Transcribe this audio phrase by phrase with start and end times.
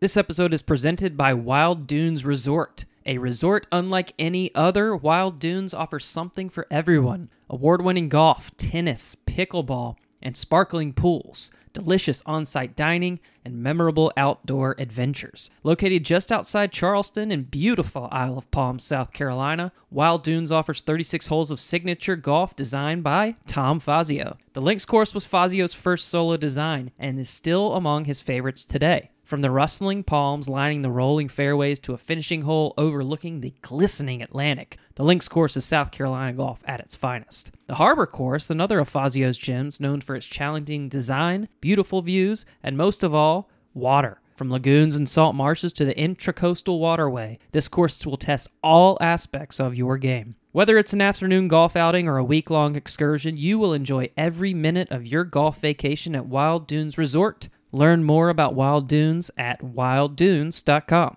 [0.00, 2.84] This episode is presented by Wild Dunes Resort.
[3.04, 9.16] A resort unlike any other, Wild Dunes offers something for everyone award winning golf, tennis,
[9.26, 15.50] pickleball, and sparkling pools, delicious on site dining, and memorable outdoor adventures.
[15.64, 21.26] Located just outside Charleston in beautiful Isle of Palm, South Carolina, Wild Dunes offers 36
[21.26, 24.36] holes of signature golf designed by Tom Fazio.
[24.52, 29.10] The links course was Fazio's first solo design and is still among his favorites today.
[29.28, 34.22] From the rustling palms lining the rolling fairways to a finishing hole overlooking the glistening
[34.22, 37.50] Atlantic, the links course is South Carolina golf at its finest.
[37.66, 42.78] The Harbor Course, another of Fazio's gems, known for its challenging design, beautiful views, and
[42.78, 44.22] most of all, water.
[44.34, 49.60] From lagoons and salt marshes to the intracoastal waterway, this course will test all aspects
[49.60, 50.36] of your game.
[50.52, 54.54] Whether it's an afternoon golf outing or a week long excursion, you will enjoy every
[54.54, 57.50] minute of your golf vacation at Wild Dunes Resort.
[57.72, 61.16] Learn more about Wild Dunes at wilddunes.com.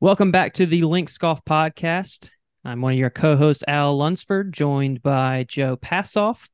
[0.00, 2.28] Welcome back to the Links Golf Podcast.
[2.64, 6.46] I'm one of your co hosts, Al Lunsford, joined by Joe Passov.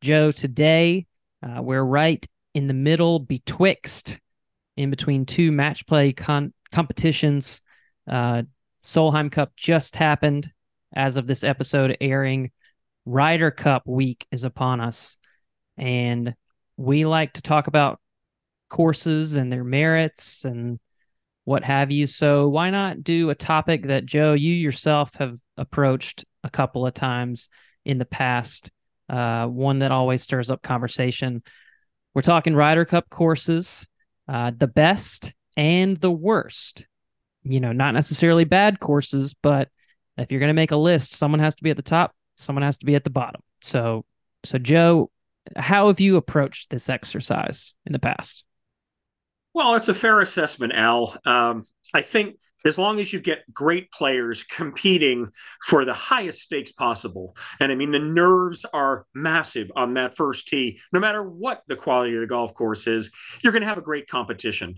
[0.00, 1.06] Joe, today
[1.42, 4.20] uh, we're right in the middle betwixt,
[4.76, 7.62] in between two match play con- competitions.
[8.08, 8.42] Uh,
[8.84, 10.52] Solheim Cup just happened
[10.94, 12.52] as of this episode airing.
[13.06, 15.16] Ryder Cup week is upon us
[15.76, 16.34] and
[16.76, 18.00] we like to talk about
[18.68, 20.78] courses and their merits and
[21.44, 22.06] what have you.
[22.06, 26.94] So why not do a topic that Joe, you yourself have approached a couple of
[26.94, 27.48] times
[27.84, 28.70] in the past,
[29.08, 31.42] uh, one that always stirs up conversation.
[32.14, 33.86] We're talking Ryder Cup courses,
[34.28, 36.86] uh, the best and the worst.
[37.42, 39.68] You know, not necessarily bad courses, but
[40.16, 42.62] if you're going to make a list, someone has to be at the top, someone
[42.62, 43.40] has to be at the bottom.
[43.60, 44.04] So,
[44.44, 45.10] so Joe,
[45.56, 48.44] how have you approached this exercise in the past?
[49.54, 51.16] Well, it's a fair assessment, Al.
[51.26, 55.28] Um, I think as long as you get great players competing
[55.66, 60.48] for the highest stakes possible, and I mean, the nerves are massive on that first
[60.48, 63.10] tee, no matter what the quality of the golf course is,
[63.42, 64.76] you're going to have a great competition.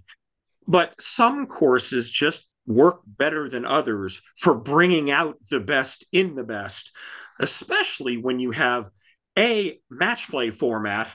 [0.67, 6.45] But some courses just work better than others for bringing out the best in the
[6.45, 6.93] best,
[7.39, 8.89] especially when you have
[9.39, 11.11] a, match play format,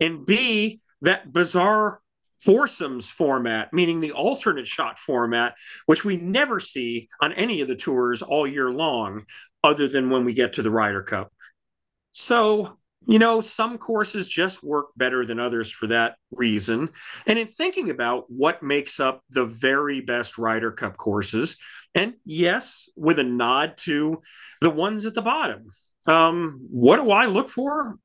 [0.00, 2.00] and B, that bizarre
[2.40, 5.54] foursomes format, meaning the alternate shot format,
[5.86, 9.24] which we never see on any of the tours all year long,
[9.64, 11.32] other than when we get to the Ryder Cup.
[12.12, 16.90] So, you know, some courses just work better than others for that reason.
[17.26, 21.56] And in thinking about what makes up the very best Ryder Cup courses,
[21.94, 24.22] and yes, with a nod to
[24.60, 25.68] the ones at the bottom,
[26.08, 27.98] um, what do I look for?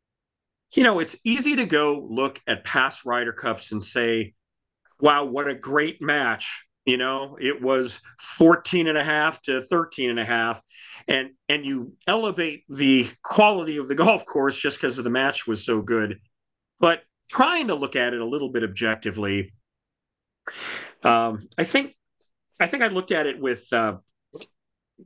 [0.75, 4.33] You know, it's easy to go look at past Ryder Cups and say,
[4.99, 6.65] wow, what a great match.
[6.85, 10.61] You know, it was 14 and a half to 13 and a half.
[11.07, 15.65] And and you elevate the quality of the golf course just because the match was
[15.65, 16.19] so good.
[16.81, 19.53] But trying to look at it a little bit objectively,
[21.03, 21.95] um, I think
[22.59, 23.97] I think I looked at it with uh,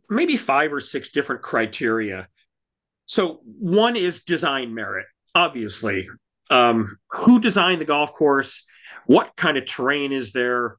[0.10, 2.28] maybe five or six different criteria.
[3.08, 6.08] So one is design merit, obviously.
[6.50, 8.66] Um, who designed the golf course?
[9.06, 10.78] What kind of terrain is there?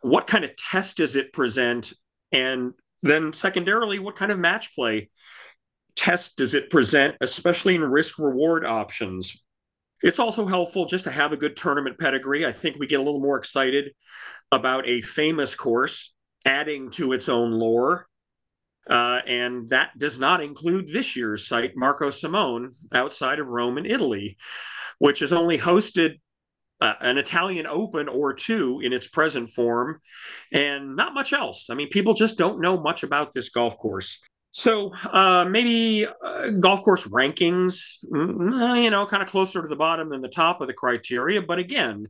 [0.00, 1.92] What kind of test does it present?
[2.32, 2.72] And
[3.02, 5.10] then secondarily, what kind of match play
[5.94, 9.44] test does it present, especially in risk reward options?
[10.02, 12.44] It's also helpful just to have a good tournament pedigree.
[12.44, 13.92] I think we get a little more excited
[14.50, 16.14] about a famous course
[16.46, 18.06] adding to its own lore
[18.88, 23.86] uh, and that does not include this year's site, Marco Simone, outside of Rome in
[23.86, 24.36] Italy,
[24.98, 26.20] which has only hosted
[26.80, 30.00] uh, an Italian Open or two in its present form,
[30.52, 31.70] and not much else.
[31.70, 34.20] I mean, people just don't know much about this golf course.
[34.54, 39.74] So uh, maybe uh, golf course rankings, mm, you know, kind of closer to the
[39.74, 41.42] bottom than the top of the criteria.
[41.42, 42.06] But again,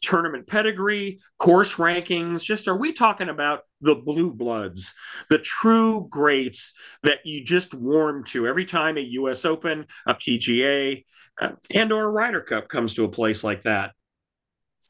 [0.00, 2.44] tournament pedigree, course rankings.
[2.44, 4.94] Just are we talking about the blue bloods,
[5.28, 6.72] the true greats
[7.02, 9.44] that you just warm to every time a U.S.
[9.44, 11.04] Open, a PGA,
[11.40, 13.90] uh, and or a Ryder Cup comes to a place like that?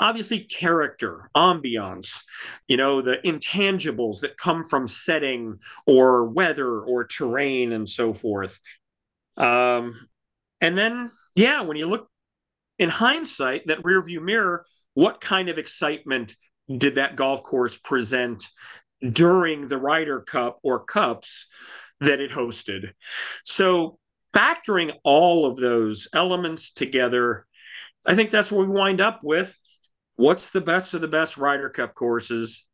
[0.00, 2.22] Obviously character ambiance
[2.66, 8.58] you know the intangibles that come from setting or weather or terrain and so forth.
[9.36, 9.94] Um,
[10.60, 12.08] and then yeah when you look
[12.78, 14.64] in hindsight that rear view mirror
[14.94, 16.34] what kind of excitement
[16.76, 18.44] did that golf course present
[19.00, 21.46] during the Ryder Cup or cups
[22.00, 22.90] that it hosted?
[23.44, 23.98] So
[24.34, 27.46] factoring all of those elements together
[28.06, 29.58] i think that's what we wind up with
[30.18, 32.66] what's the best of the best Ryder Cup courses,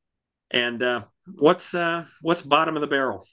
[0.50, 1.02] and uh,
[1.32, 3.25] what's uh, what's bottom of the barrel.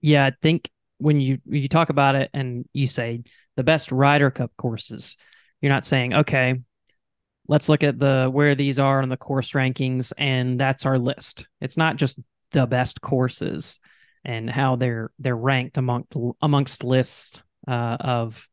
[0.00, 3.24] Yeah, I think when you you talk about it and you say
[3.56, 5.16] the best Ryder Cup courses,
[5.60, 6.60] you're not saying okay,
[7.48, 11.48] let's look at the where these are on the course rankings and that's our list.
[11.60, 12.20] It's not just
[12.52, 13.80] the best courses
[14.24, 18.48] and how they're they're ranked amongst amongst lists uh, of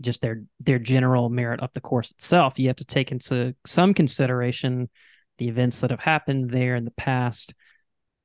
[0.00, 2.58] just their their general merit of the course itself.
[2.58, 4.88] You have to take into some consideration
[5.38, 7.54] the events that have happened there in the past,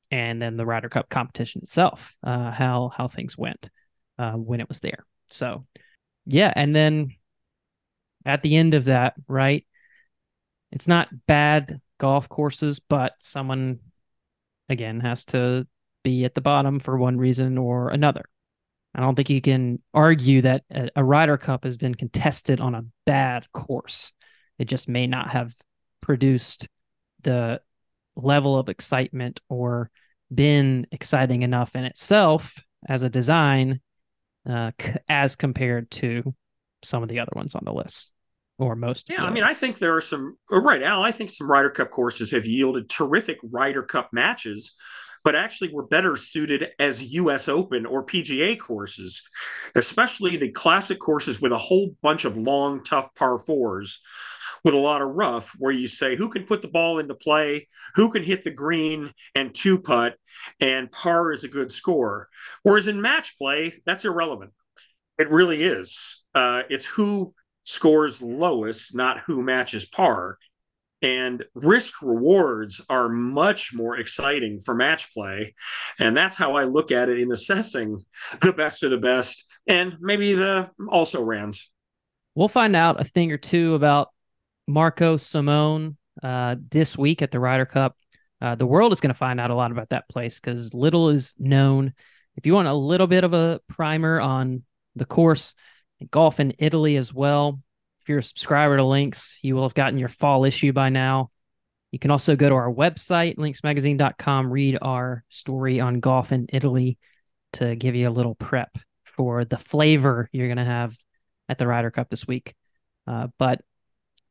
[0.09, 3.69] and then the Ryder Cup competition itself, uh, how how things went
[4.17, 5.05] uh, when it was there.
[5.29, 5.65] So,
[6.25, 7.15] yeah, and then
[8.25, 9.65] at the end of that, right?
[10.71, 13.79] It's not bad golf courses, but someone
[14.69, 15.67] again has to
[16.03, 18.25] be at the bottom for one reason or another.
[18.93, 22.75] I don't think you can argue that a, a Ryder Cup has been contested on
[22.75, 24.11] a bad course.
[24.59, 25.55] It just may not have
[26.01, 26.67] produced
[27.23, 27.61] the
[28.15, 29.89] level of excitement or
[30.33, 33.79] been exciting enough in itself as a design
[34.49, 36.33] uh, c- as compared to
[36.83, 38.11] some of the other ones on the list
[38.57, 39.09] or most.
[39.09, 41.69] Yeah, I mean, I think there are some, oh, right, Al, I think some Ryder
[41.69, 44.73] Cup courses have yielded terrific Ryder Cup matches
[45.23, 49.21] but actually were better suited as US Open or PGA courses,
[49.75, 54.01] especially the classic courses with a whole bunch of long, tough par fours
[54.63, 57.67] with a lot of rough, where you say who can put the ball into play,
[57.95, 60.15] who can hit the green and two putt,
[60.59, 62.29] and par is a good score.
[62.63, 64.51] Whereas in match play, that's irrelevant.
[65.17, 66.23] It really is.
[66.33, 67.33] Uh, it's who
[67.63, 70.37] scores lowest, not who matches par
[71.01, 75.53] and risk rewards are much more exciting for match play
[75.99, 78.03] and that's how i look at it in assessing
[78.41, 81.71] the best of the best and maybe the also rans
[82.35, 84.09] we'll find out a thing or two about
[84.67, 87.95] marco simone uh, this week at the Ryder Cup.
[88.41, 91.09] Uh, the world is going to find out a lot about that place because little
[91.09, 91.93] is known.
[92.35, 94.63] If you want a little bit of a primer on
[94.95, 95.55] the course,
[95.99, 97.59] and golf in Italy as well,
[98.01, 101.29] if you're a subscriber to Links, you will have gotten your fall issue by now.
[101.91, 106.97] You can also go to our website, linksmagazine.com, read our story on golf in Italy
[107.53, 110.97] to give you a little prep for the flavor you're going to have
[111.47, 112.55] at the Ryder Cup this week.
[113.05, 113.61] Uh, but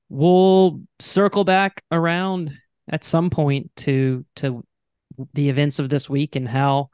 [0.08, 2.56] we'll circle back around
[2.88, 4.64] at some point to to
[5.34, 6.88] the events of this week and how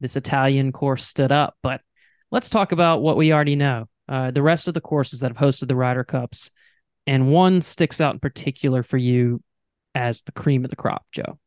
[0.00, 1.56] this Italian course stood up.
[1.62, 1.80] But
[2.30, 5.36] let's talk about what we already know uh, the rest of the courses that have
[5.36, 6.50] hosted the Ryder Cups,
[7.06, 9.42] and one sticks out in particular for you
[9.94, 11.38] as the cream of the crop, Joe?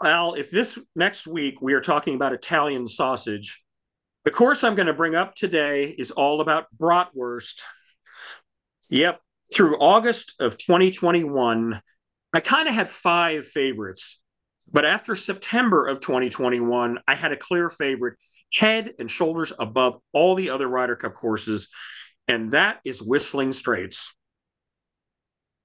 [0.00, 3.62] Well, if this next week we are talking about Italian sausage,
[4.24, 7.62] the course I'm going to bring up today is all about bratwurst.
[8.90, 9.20] Yep,
[9.52, 11.80] through August of 2021,
[12.32, 14.20] I kind of had five favorites.
[14.70, 18.18] But after September of 2021, I had a clear favorite,
[18.56, 21.68] head and shoulders above all the other Ryder Cup courses,
[22.28, 24.14] and that is Whistling Straits.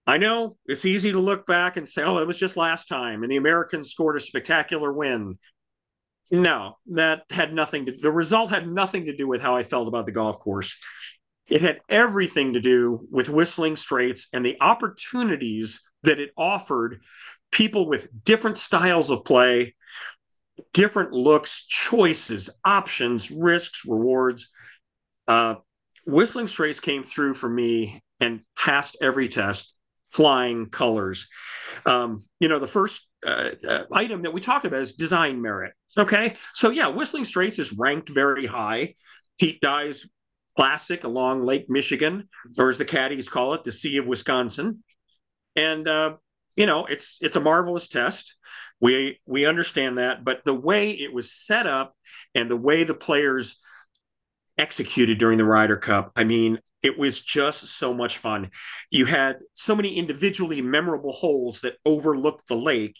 [0.06, 3.24] I know it's easy to look back and say, oh, it was just last time,
[3.24, 5.38] and the Americans scored a spectacular win.
[6.32, 9.88] No, that had nothing to the result had nothing to do with how I felt
[9.88, 10.78] about the golf course.
[11.50, 17.02] It had everything to do with Whistling Straits and the opportunities that it offered
[17.52, 19.76] people with different styles of play,
[20.74, 24.50] different looks, choices, options, risks, rewards.
[25.28, 25.56] Uh,
[26.06, 29.74] Whistling Straits came through for me and passed every test,
[30.10, 31.28] flying colors.
[31.86, 35.74] Um, you know, the first uh, uh, item that we talked about is design merit.
[35.98, 36.36] Okay.
[36.54, 38.96] So, yeah, Whistling Straits is ranked very high.
[39.40, 40.08] Pete Dye's
[40.58, 42.28] Classic along Lake Michigan,
[42.58, 44.84] or as the caddies call it, the Sea of Wisconsin.
[45.56, 46.16] And, uh,
[46.56, 48.36] you know, it's it's a marvelous test.
[48.80, 51.96] We we understand that, but the way it was set up
[52.34, 53.60] and the way the players
[54.58, 58.50] executed during the Ryder Cup, I mean, it was just so much fun.
[58.90, 62.96] You had so many individually memorable holes that overlooked the lake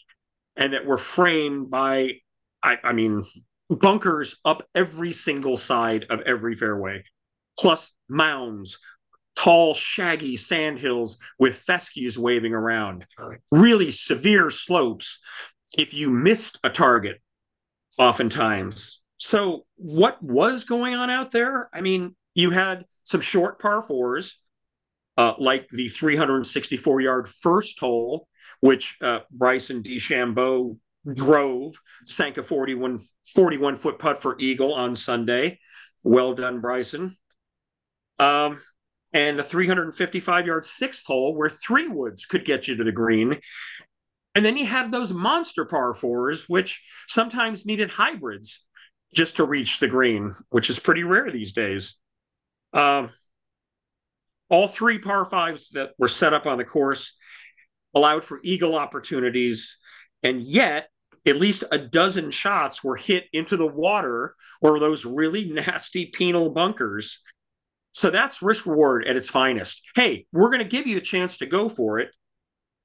[0.56, 2.14] and that were framed by
[2.62, 3.24] I, I mean
[3.68, 7.04] bunkers up every single side of every fairway,
[7.58, 8.78] plus mounds,
[9.36, 13.06] tall, shaggy sandhills with fescues waving around,
[13.50, 15.20] really severe slopes
[15.76, 17.20] if you missed a target,
[17.98, 19.02] oftentimes.
[19.18, 21.70] So, what was going on out there?
[21.72, 24.40] I mean, you had some short par fours,
[25.16, 28.28] uh, like the 364 yard first hole,
[28.60, 30.76] which uh, Bryson DeChambeau
[31.10, 31.74] drove,
[32.04, 32.98] sank a 41,
[33.34, 35.58] 41 foot putt for Eagle on Sunday.
[36.02, 37.16] Well done, Bryson.
[38.18, 38.60] Um,
[39.12, 43.34] and the 355 yard sixth hole where three woods could get you to the green.
[44.34, 48.66] And then you have those monster par fours, which sometimes needed hybrids
[49.14, 51.98] just to reach the green, which is pretty rare these days.
[52.72, 53.10] Um,
[54.48, 57.16] all three par fives that were set up on the course
[57.94, 59.76] allowed for eagle opportunities,
[60.22, 60.88] and yet
[61.26, 66.50] at least a dozen shots were hit into the water or those really nasty penal
[66.50, 67.20] bunkers.
[67.92, 69.82] So that's risk reward at its finest.
[69.94, 72.10] Hey, we're going to give you a chance to go for it.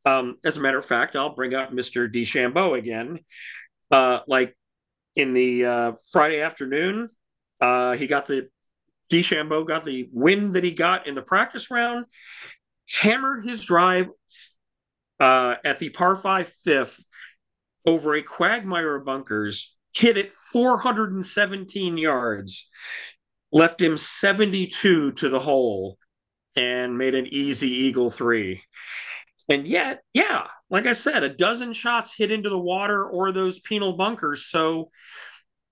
[0.05, 2.11] Um, as a matter of fact, I'll bring up Mr.
[2.11, 3.19] DeChambeau again.
[3.89, 4.55] Uh, like
[5.15, 7.09] in the uh, Friday afternoon,
[7.59, 8.49] uh, he got the
[9.11, 12.05] DeChambeau got the win that he got in the practice round,
[12.89, 14.09] hammered his drive
[15.19, 17.03] uh, at the par five fifth
[17.85, 22.69] over a quagmire of bunkers, hit it 417 yards,
[23.51, 25.97] left him 72 to the hole,
[26.55, 28.61] and made an easy eagle three.
[29.49, 33.59] And yet, yeah, like I said, a dozen shots hit into the water or those
[33.59, 34.47] penal bunkers.
[34.47, 34.91] So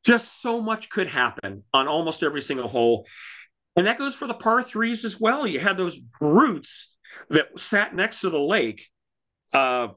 [0.05, 3.07] just so much could happen on almost every single hole.
[3.75, 5.45] And that goes for the par threes as well.
[5.45, 6.95] You had those brutes
[7.29, 8.87] that sat next to the lake,
[9.51, 9.89] uh,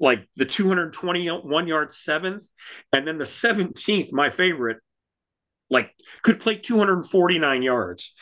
[0.00, 2.44] like the 221 yard seventh,
[2.92, 4.78] and then the 17th, my favorite,
[5.70, 8.14] like could play 249 yards.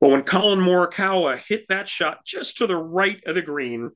[0.00, 3.90] But when Collin Morikawa hit that shot just to the right of the green,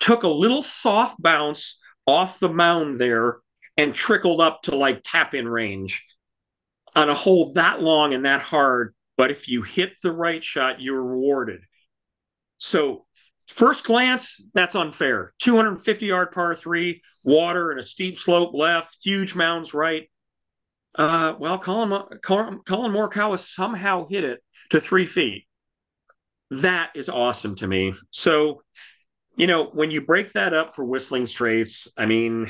[0.00, 3.38] took a little soft bounce off the mound there
[3.76, 6.04] and trickled up to like tap in range
[6.94, 8.94] on a hole that long and that hard.
[9.16, 11.60] But if you hit the right shot, you're rewarded.
[12.58, 13.06] So,
[13.46, 15.32] first glance, that's unfair.
[15.40, 20.08] 250 yard par three, water and a steep slope left, huge mounds right.
[20.98, 25.46] Uh, well, Colin, Collin Morikawa somehow hit it to three feet.
[26.50, 27.94] That is awesome to me.
[28.10, 28.62] So,
[29.36, 32.48] you know, when you break that up for Whistling Straits, I mean,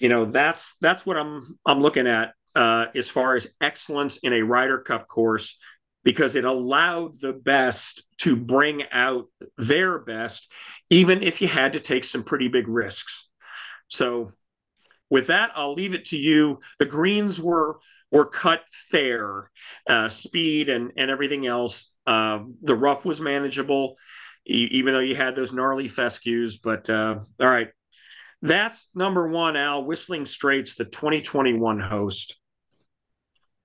[0.00, 4.32] you know, that's that's what I'm I'm looking at uh, as far as excellence in
[4.32, 5.58] a Ryder Cup course
[6.04, 10.50] because it allowed the best to bring out their best,
[10.90, 13.28] even if you had to take some pretty big risks.
[13.88, 14.32] So,
[15.10, 16.60] with that, I'll leave it to you.
[16.78, 17.78] The greens were
[18.10, 19.50] were cut fair,
[19.86, 21.94] uh, speed and and everything else.
[22.06, 23.96] Uh, the rough was manageable
[24.48, 26.56] even though you had those gnarly fescues.
[26.56, 27.68] But uh, all right,
[28.42, 29.84] that's number one, Al.
[29.84, 32.38] Whistling Straits, the 2021 host.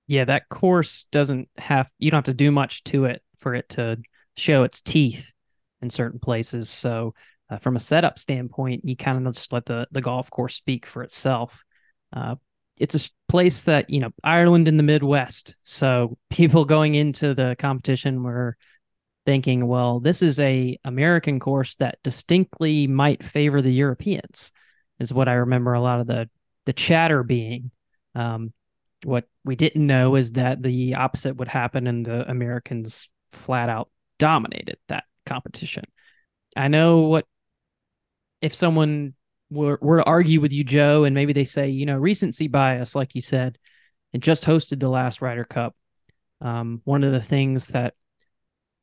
[0.06, 3.70] Yeah, that course doesn't have, you don't have to do much to it for it
[3.70, 3.98] to
[4.36, 5.32] show its teeth
[5.80, 6.68] in certain places.
[6.68, 7.14] So,
[7.54, 10.86] uh, from a setup standpoint, you kind of just let the, the golf course speak
[10.86, 11.64] for itself.
[12.12, 12.36] Uh,
[12.76, 15.56] it's a place that, you know, Ireland in the Midwest.
[15.62, 18.56] So, people going into the competition were
[19.26, 24.52] thinking, well, this is a American course that distinctly might favor the Europeans,
[24.98, 26.28] is what I remember a lot of the
[26.66, 27.70] the chatter being.
[28.14, 28.52] Um,
[29.04, 33.90] what we didn't know is that the opposite would happen, and the Americans flat out
[34.18, 35.84] dominated that competition.
[36.56, 37.26] I know what
[38.44, 39.14] if someone
[39.48, 42.94] were, were to argue with you, Joe, and maybe they say, you know, recency bias,
[42.94, 43.56] like you said,
[44.12, 45.74] and just hosted the last Ryder Cup.
[46.42, 47.94] Um, one of the things that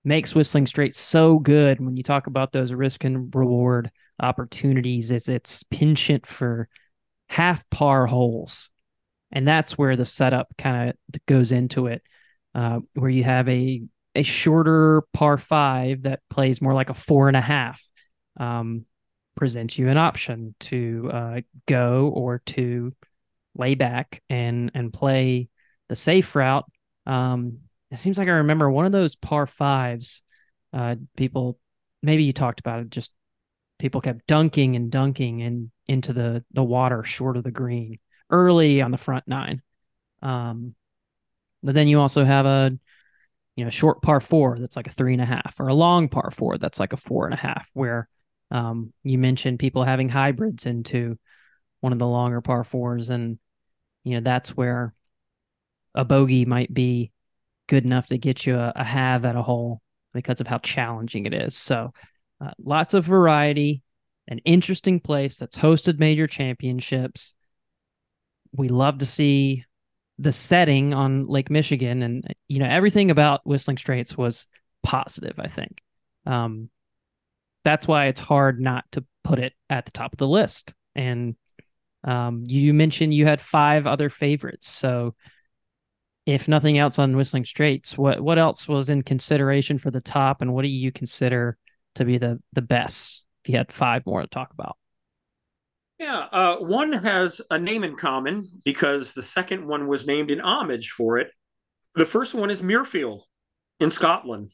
[0.03, 5.30] makes Whistling Straits so good when you talk about those risk and reward opportunities is
[5.30, 6.68] it's penchant for
[7.30, 8.72] half par holes.
[9.32, 12.01] And that's where the setup kind of goes into it,
[12.56, 13.84] uh, where you have a
[14.15, 17.82] a shorter par five that plays more like a four and a half,
[18.38, 18.86] um,
[19.36, 22.94] presents you an option to uh, go or to
[23.56, 25.50] lay back and and play
[25.90, 26.66] the safe route.
[27.06, 27.60] Um,
[27.90, 30.22] it seems like I remember one of those par fives.
[30.74, 31.60] Uh, people,
[32.02, 32.90] maybe you talked about it.
[32.90, 33.12] Just
[33.78, 38.82] people kept dunking and dunking and into the the water short of the green early
[38.82, 39.62] on the front nine.
[40.22, 40.76] Um,
[41.64, 42.72] but then you also have a
[43.56, 46.08] you know short par four that's like a three and a half, or a long
[46.08, 47.70] par four that's like a four and a half.
[47.74, 48.08] Where
[48.51, 51.17] um, you mentioned people having hybrids into
[51.79, 53.39] one of the longer par fours, and
[54.03, 54.93] you know that's where
[55.96, 57.12] a bogey might be
[57.67, 59.81] good enough to get you a, a halve at a hole
[60.13, 61.55] because of how challenging it is.
[61.55, 61.93] So,
[62.43, 63.81] uh, lots of variety,
[64.27, 67.34] an interesting place that's hosted major championships.
[68.51, 69.63] We love to see
[70.20, 74.46] the setting on Lake Michigan, and you know everything about Whistling Straits was
[74.84, 75.39] positive.
[75.39, 75.81] I think
[76.25, 76.70] um,
[77.63, 80.74] that's why it's hard not to put it at the top of the list.
[80.96, 81.36] And
[82.03, 85.15] um, you mentioned you had five other favorites, so
[86.25, 90.41] if nothing else on Whistling Straits, what what else was in consideration for the top,
[90.41, 91.58] and what do you consider
[91.96, 93.25] to be the the best?
[93.44, 94.77] If you had five more to talk about.
[95.98, 100.39] Yeah, uh, one has a name in common because the second one was named in
[100.39, 101.32] homage for it.
[101.96, 103.22] The first one is Muirfield
[103.80, 104.51] in Scotland,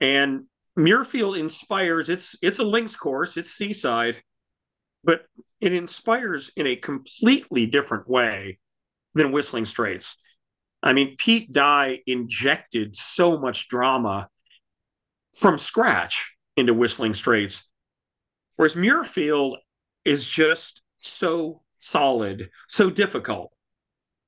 [0.00, 0.44] and
[0.78, 2.08] Muirfield inspires.
[2.08, 3.36] It's it's a links course.
[3.36, 4.22] It's seaside,
[5.02, 5.22] but
[5.60, 8.58] it inspires in a completely different way
[9.14, 10.16] than Whistling Straits.
[10.82, 14.28] I mean, Pete Dye injected so much drama
[15.36, 17.68] from scratch into Whistling Straits,
[18.56, 19.56] whereas Muirfield
[20.04, 23.52] is just so solid, so difficult,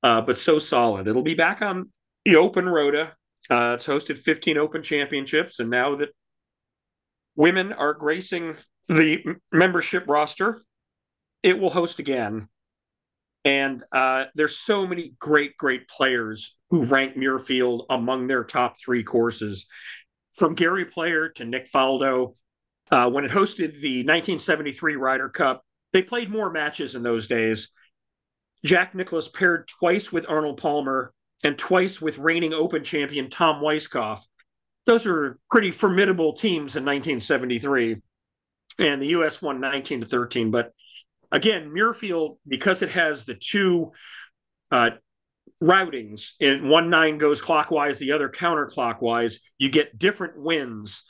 [0.02, 1.06] uh, but so solid.
[1.06, 1.90] It'll be back on
[2.24, 3.14] the Open Rota.
[3.48, 6.10] Uh, it's hosted 15 Open Championships, and now that
[7.40, 8.54] women are gracing
[8.88, 9.16] the
[9.50, 10.60] membership roster,
[11.42, 12.46] it will host again.
[13.46, 19.02] And uh, there's so many great, great players who rank Muirfield among their top three
[19.02, 19.66] courses,
[20.34, 22.34] from Gary Player to Nick Faldo.
[22.90, 27.72] Uh, when it hosted the 1973 Ryder Cup, they played more matches in those days.
[28.66, 34.20] Jack Nicklaus paired twice with Arnold Palmer and twice with reigning Open champion Tom Weiskopf.
[34.90, 37.98] Those are pretty formidable teams in 1973.
[38.80, 39.40] And the U.S.
[39.40, 40.50] won 19 to 13.
[40.50, 40.72] But
[41.30, 43.92] again, Muirfield, because it has the two
[44.72, 44.90] uh,
[45.62, 51.04] routings, and one nine goes clockwise, the other counterclockwise, you get different winds.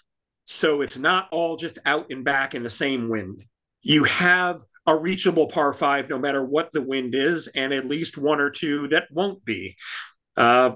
[0.44, 3.44] So it's not all just out and back in the same wind.
[3.80, 8.18] You have a reachable par five no matter what the wind is, and at least
[8.18, 9.78] one or two that won't be.
[10.36, 10.72] Uh,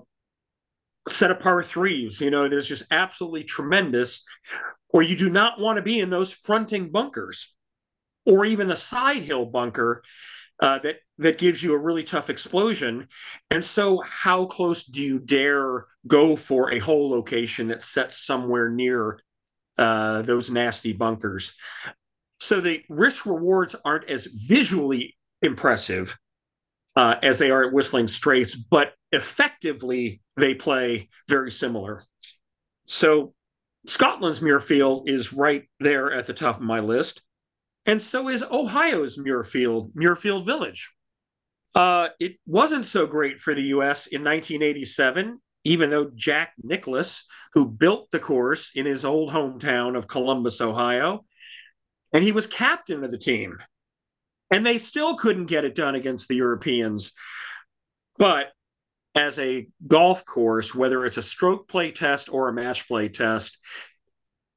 [1.08, 4.24] set of par threes, you know, there's just absolutely tremendous,
[4.88, 7.54] or you do not want to be in those fronting bunkers
[8.26, 10.02] or even the side hill bunker
[10.60, 13.08] uh, that that gives you a really tough explosion.
[13.50, 18.70] And so, how close do you dare go for a hole location that sets somewhere
[18.70, 19.18] near
[19.78, 21.54] uh, those nasty bunkers?
[22.40, 26.18] So the risk rewards aren't as visually impressive
[26.96, 32.02] uh, as they are at Whistling Straits, but effectively they play very similar.
[32.86, 33.34] So
[33.86, 37.22] Scotland's Muirfield is right there at the top of my list.
[37.86, 40.90] And so is Ohio's Muirfield, Muirfield Village.
[41.74, 44.06] Uh, it wasn't so great for the U.S.
[44.06, 50.06] in 1987, even though Jack Nicklaus, who built the course in his old hometown of
[50.06, 51.24] Columbus, Ohio,
[52.12, 53.58] and he was captain of the team.
[54.54, 57.10] And they still couldn't get it done against the Europeans.
[58.18, 58.52] But
[59.12, 63.58] as a golf course, whether it's a stroke play test or a match play test,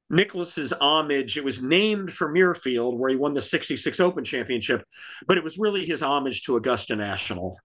[0.08, 4.84] Nicklaus's homage, it was named for Muirfield, where he won the 66 Open Championship,
[5.26, 7.58] but it was really his homage to Augusta National.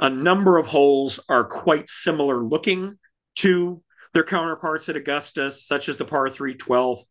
[0.00, 2.98] A number of holes are quite similar looking
[3.40, 3.82] to
[4.14, 7.04] their counterparts at Augusta, such as the par 3 12th,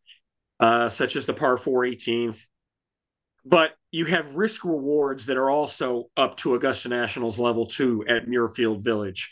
[0.60, 2.42] uh, such as the par 4 18th.
[3.46, 8.26] But you have risk rewards that are also up to Augusta National's level two at
[8.26, 9.30] Muirfield Village.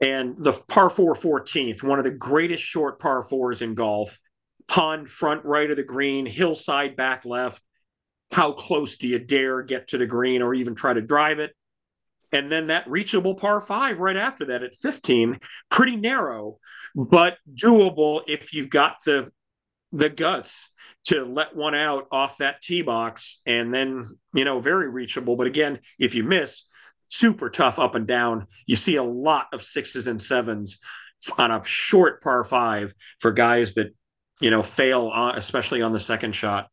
[0.00, 4.18] And the par 4 14th, one of the greatest short par fours in golf,
[4.66, 7.62] pond front right of the green, hillside back left.
[8.32, 11.52] How close do you dare get to the green or even try to drive it?
[12.32, 15.38] And then that reachable par five right after that at 15,
[15.70, 16.58] pretty narrow,
[16.96, 19.30] but doable if you've got the
[19.92, 20.70] the guts
[21.04, 25.36] to let one out off that tee box and then, you know, very reachable.
[25.36, 26.64] But again, if you miss,
[27.08, 28.46] super tough up and down.
[28.66, 30.78] You see a lot of sixes and sevens
[31.38, 33.94] on a short par five for guys that
[34.40, 36.68] you know, fail, on, especially on the second shot.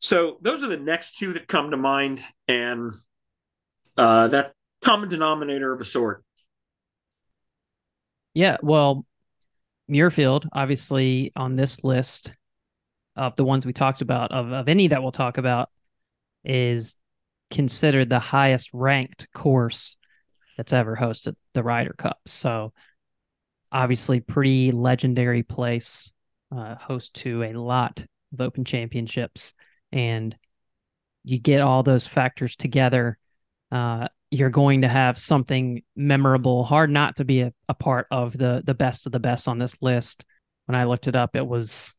[0.00, 2.92] So those are the next two that come to mind, and
[3.96, 6.24] uh, that common denominator of a sort.
[8.34, 9.06] Yeah, well,
[9.90, 12.32] Muirfield, obviously on this list
[13.16, 15.70] of the ones we talked about, of, of any that we'll talk about,
[16.44, 16.96] is
[17.50, 19.96] considered the highest ranked course
[20.56, 22.18] that's ever hosted the Ryder Cup.
[22.26, 22.72] So
[23.70, 26.10] obviously pretty legendary place
[26.54, 29.52] uh, host to a lot of open championships.
[29.92, 30.36] And
[31.24, 33.18] you get all those factors together
[33.74, 36.64] uh, you're going to have something memorable.
[36.64, 39.58] Hard not to be a, a part of the the best of the best on
[39.58, 40.24] this list.
[40.66, 41.94] When i looked it up it was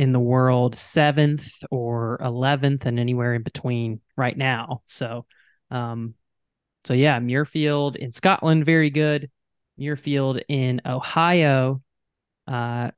[0.00, 5.26] in the world seventh or 11th and anywhere in between right now so
[5.70, 6.14] um
[6.84, 9.30] so yeah muirfield in scotland very good
[9.78, 11.82] muirfield in ohio
[12.48, 12.90] uh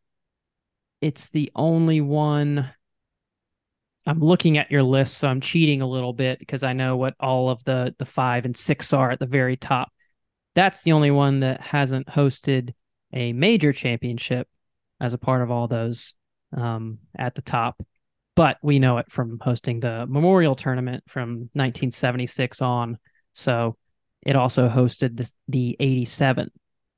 [1.00, 2.70] it's the only one
[4.06, 7.14] I'm looking at your list, so I'm cheating a little bit because I know what
[7.20, 9.92] all of the the five and six are at the very top.
[10.54, 12.74] that's the only one that hasn't hosted
[13.12, 14.48] a major championship
[15.00, 16.14] as a part of all those
[16.56, 17.82] um, at the top.
[18.34, 22.98] But we know it from hosting the Memorial Tournament from 1976 on.
[23.34, 23.76] So
[24.24, 26.50] it also hosted this, the 87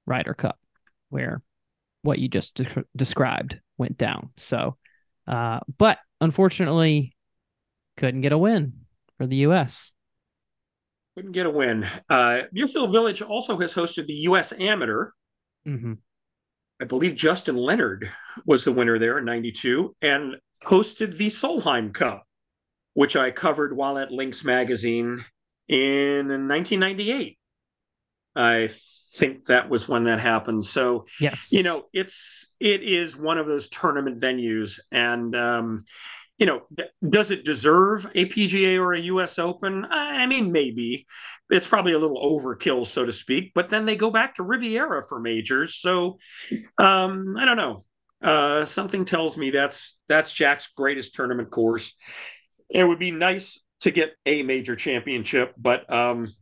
[0.06, 0.58] Ryder Cup,
[1.08, 1.42] where
[2.02, 4.30] what you just de- described went down.
[4.36, 4.76] So,
[5.26, 7.16] uh, but unfortunately,
[7.96, 8.84] couldn't get a win
[9.18, 9.92] for the U.S.
[11.16, 11.84] Couldn't get a win.
[12.10, 14.52] Uh, Muirfield Village also has hosted the U.S.
[14.52, 15.10] Amateur.
[15.66, 15.94] Mm-hmm.
[16.80, 18.10] I believe Justin Leonard
[18.46, 22.26] was the winner there in 92 and hosted the Solheim Cup,
[22.94, 25.24] which I covered while at Links Magazine
[25.68, 27.38] in 1998.
[28.36, 28.68] I
[29.14, 30.64] think that was when that happened.
[30.64, 35.84] So, yes, you know, it's it is one of those tournament venues, and um,
[36.38, 36.62] you know,
[37.08, 39.84] does it deserve a PGA or a US Open?
[39.84, 41.06] I mean, maybe.
[41.50, 45.02] It's probably a little overkill, so to speak, but then they go back to Riviera
[45.06, 45.76] for majors.
[45.76, 46.18] So
[46.78, 47.80] um, I don't know.
[48.22, 51.94] Uh, something tells me that's that's Jack's greatest tournament course.
[52.70, 56.32] It would be nice to get a major championship, but um,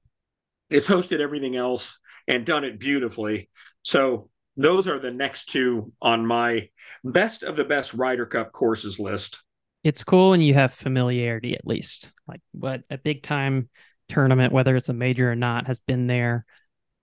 [0.70, 3.50] it's hosted everything else and done it beautifully.
[3.82, 6.68] So those are the next two on my
[7.02, 9.42] best of the best Ryder Cup courses list
[9.84, 12.12] it's cool and you have familiarity at least.
[12.26, 13.68] Like what a big time
[14.08, 16.44] tournament, whether it's a major or not, has been there.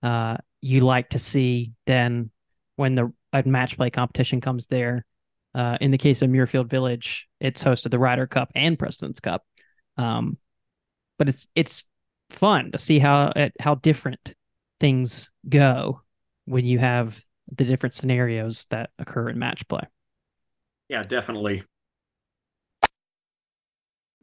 [0.02, 2.30] Uh, you like to see then
[2.76, 5.04] when the a match play competition comes there.
[5.54, 9.44] Uh, in the case of Muirfield Village, it's hosted the Ryder Cup and President's Cup.
[9.96, 10.38] Um,
[11.18, 11.84] but it's it's
[12.30, 14.34] fun to see how how different
[14.78, 16.00] things go
[16.46, 19.82] when you have the different scenarios that occur in match play.
[20.88, 21.64] Yeah, definitely.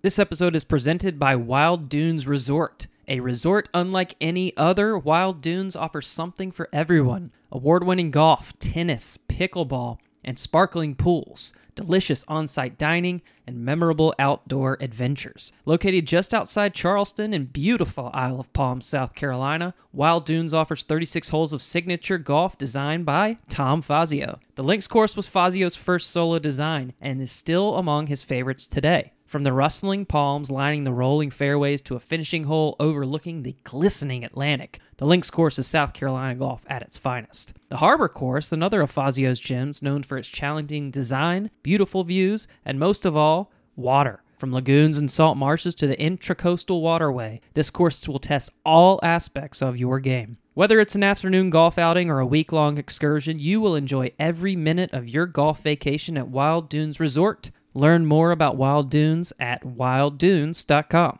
[0.07, 2.87] This episode is presented by Wild Dunes Resort.
[3.09, 9.17] A resort unlike any other, Wild Dunes offers something for everyone award winning golf, tennis,
[9.17, 15.51] pickleball, and sparkling pools, delicious on site dining, and memorable outdoor adventures.
[15.65, 21.27] Located just outside Charleston in beautiful Isle of Palms, South Carolina, Wild Dunes offers 36
[21.27, 24.39] holes of signature golf designed by Tom Fazio.
[24.55, 29.11] The links course was Fazio's first solo design and is still among his favorites today.
[29.27, 34.23] From the rustling palms lining the rolling fairways to a finishing hole overlooking the glistening
[34.23, 37.53] Atlantic, the links course is South Carolina golf at its finest.
[37.67, 42.79] The Harbor Course, another of Fazio's gems, known for its challenging design, beautiful views, and
[42.79, 44.23] most of all, water.
[44.37, 49.61] From lagoons and salt marshes to the intracoastal waterway, this course will test all aspects
[49.61, 50.37] of your game.
[50.53, 54.55] Whether it's an afternoon golf outing or a week long excursion, you will enjoy every
[54.55, 57.51] minute of your golf vacation at Wild Dunes Resort.
[57.77, 61.19] Learn more about Wild Dunes at wilddunes.com.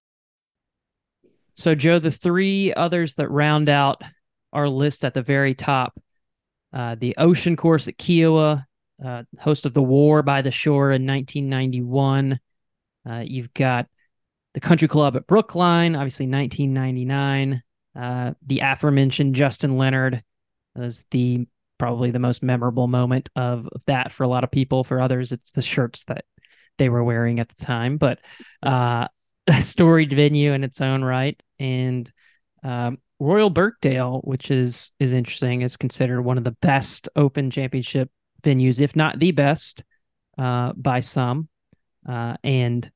[1.56, 4.02] So, Joe, the three others that round out
[4.54, 6.00] our list at the very top
[6.74, 8.66] uh, the Ocean Course at Kiawah,
[9.04, 12.40] uh, host of the War by the Shore in 1991.
[13.10, 13.88] Uh, you've got
[14.54, 17.62] the Country Club at Brookline, obviously 1999.
[17.96, 20.24] Uh, the aforementioned Justin Leonard
[20.76, 24.84] was the probably the most memorable moment of that for a lot of people.
[24.84, 26.26] For others, it's the shirts that
[26.78, 28.20] they were wearing at the time, but
[28.64, 29.08] uh,
[29.48, 31.42] a storied venue in its own right.
[31.60, 32.12] And
[32.64, 38.12] um, Royal Birkdale, which is is interesting, is considered one of the best Open Championship
[38.44, 39.84] venues, if not the best,
[40.38, 41.50] uh, by some.
[42.08, 42.90] Uh, and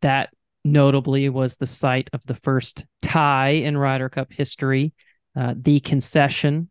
[0.00, 0.30] that
[0.64, 4.92] notably was the site of the first tie in Ryder Cup history,
[5.34, 6.70] uh, the concession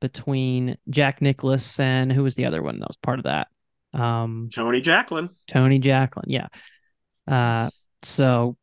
[0.00, 3.48] between Jack Nicklaus and who was the other one that was part of that?
[3.94, 5.30] Um, Tony Jacklin.
[5.46, 6.48] Tony Jacklin, yeah.
[7.26, 7.70] Uh,
[8.02, 8.56] so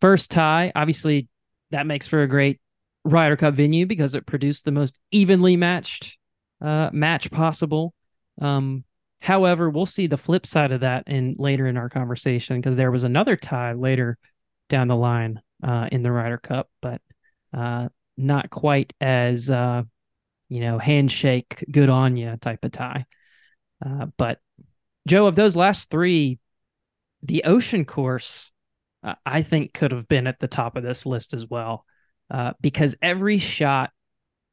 [0.00, 1.28] first tie, obviously
[1.70, 2.60] that makes for a great
[3.04, 6.18] Ryder Cup venue because it produced the most evenly matched
[6.60, 7.94] uh, match possible.
[8.40, 8.84] Um,
[9.20, 12.90] however, we'll see the flip side of that in later in our conversation because there
[12.90, 14.18] was another tie later
[14.68, 17.00] down the line uh, in the Ryder Cup, but
[17.56, 19.82] uh, not quite as uh,
[20.48, 23.06] you know handshake, good on you type of tie.
[23.84, 24.38] Uh, but
[25.08, 26.38] Joe, of those last three,
[27.22, 28.52] the ocean course,
[29.02, 31.84] uh, I think, could have been at the top of this list as well,
[32.30, 33.90] uh, because every shot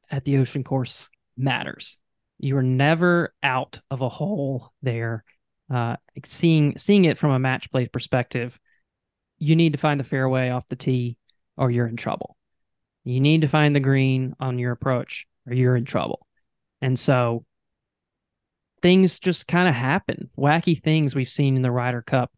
[0.10, 1.98] at the ocean course matters.
[2.40, 5.24] You are never out of a hole there.
[5.70, 8.58] Uh, seeing seeing it from a match play perspective,
[9.38, 11.18] you need to find the fairway off the tee,
[11.58, 12.38] or you're in trouble.
[13.04, 16.26] You need to find the green on your approach, or you're in trouble.
[16.82, 17.46] And so
[18.88, 20.30] things just kind of happen.
[20.38, 22.32] Wacky things we've seen in the Ryder Cup.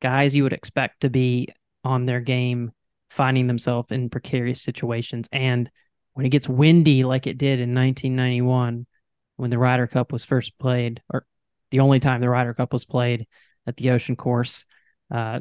[0.00, 1.48] Guys you would expect to be
[1.82, 2.70] on their game,
[3.10, 5.28] finding themselves in precarious situations.
[5.32, 5.68] And
[6.12, 8.86] when it gets windy like it did in 1991
[9.34, 11.26] when the Ryder Cup was first played, or
[11.72, 13.26] the only time the Ryder Cup was played
[13.66, 14.64] at the Ocean Course,
[15.10, 15.40] uh,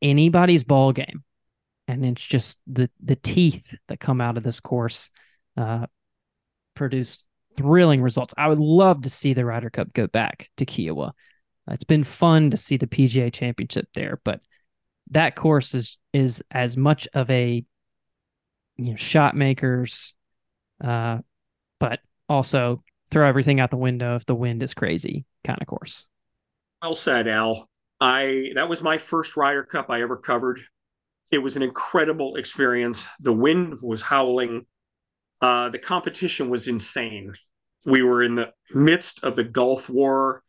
[0.00, 1.24] anybody's ball game,
[1.86, 5.10] and it's just the the teeth that come out of this course
[5.58, 5.84] uh,
[6.74, 8.34] produced thrilling results.
[8.36, 11.12] I would love to see the Ryder Cup go back to Kiawah.
[11.70, 14.40] It's been fun to see the PGA Championship there, but
[15.10, 17.64] that course is is as much of a
[18.76, 20.14] you know shot makers,
[20.82, 21.18] uh,
[21.78, 26.06] but also throw everything out the window if the wind is crazy kind of course.
[26.82, 27.68] Well said, Al.
[28.00, 30.60] I that was my first Ryder Cup I ever covered.
[31.30, 33.06] It was an incredible experience.
[33.20, 34.66] The wind was howling.
[35.40, 37.32] Uh, the competition was insane.
[37.86, 40.42] We were in the midst of the Gulf War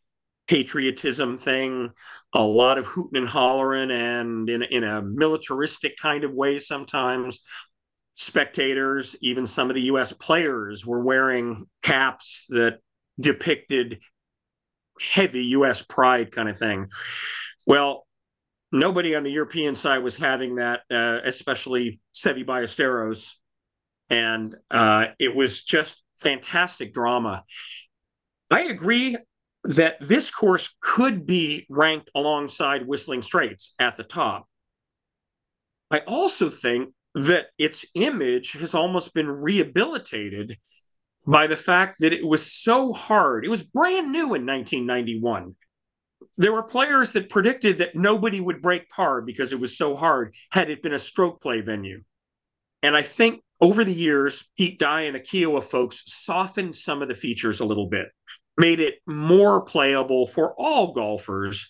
[0.47, 1.91] patriotism thing,
[2.33, 7.39] a lot of hooting and hollering, and in in a militaristic kind of way sometimes.
[8.15, 10.11] Spectators, even some of the U.S.
[10.11, 12.79] players, were wearing caps that
[13.19, 14.01] depicted
[14.99, 15.81] heavy U.S.
[15.81, 16.89] pride, kind of thing.
[17.65, 18.05] Well,
[18.71, 23.31] nobody on the European side was having that, uh, especially Seve Ballesteros,
[24.11, 27.45] and uh, it was just fantastic drama.
[28.51, 29.15] I agree
[29.63, 34.47] that this course could be ranked alongside Whistling Straits at the top.
[35.89, 40.57] I also think that its image has almost been rehabilitated
[41.25, 43.45] by the fact that it was so hard.
[43.45, 45.55] It was brand new in 1991.
[46.37, 50.35] There were players that predicted that nobody would break par because it was so hard
[50.49, 52.01] had it been a stroke play venue.
[52.83, 57.07] And I think over the years, Pete Dye and the Kiawah folks softened some of
[57.07, 58.09] the features a little bit
[58.57, 61.69] made it more playable for all golfers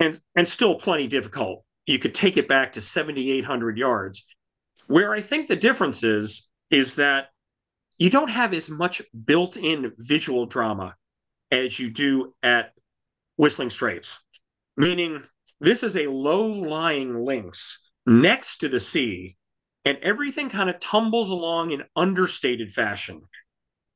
[0.00, 1.64] and and still plenty difficult.
[1.86, 4.26] You could take it back to 7800 yards.
[4.86, 7.28] Where I think the difference is is that
[7.98, 10.94] you don't have as much built-in visual drama
[11.50, 12.72] as you do at
[13.38, 14.20] Whistling Straits.
[14.76, 15.22] Meaning
[15.60, 19.36] this is a low-lying links next to the sea
[19.86, 23.22] and everything kind of tumbles along in understated fashion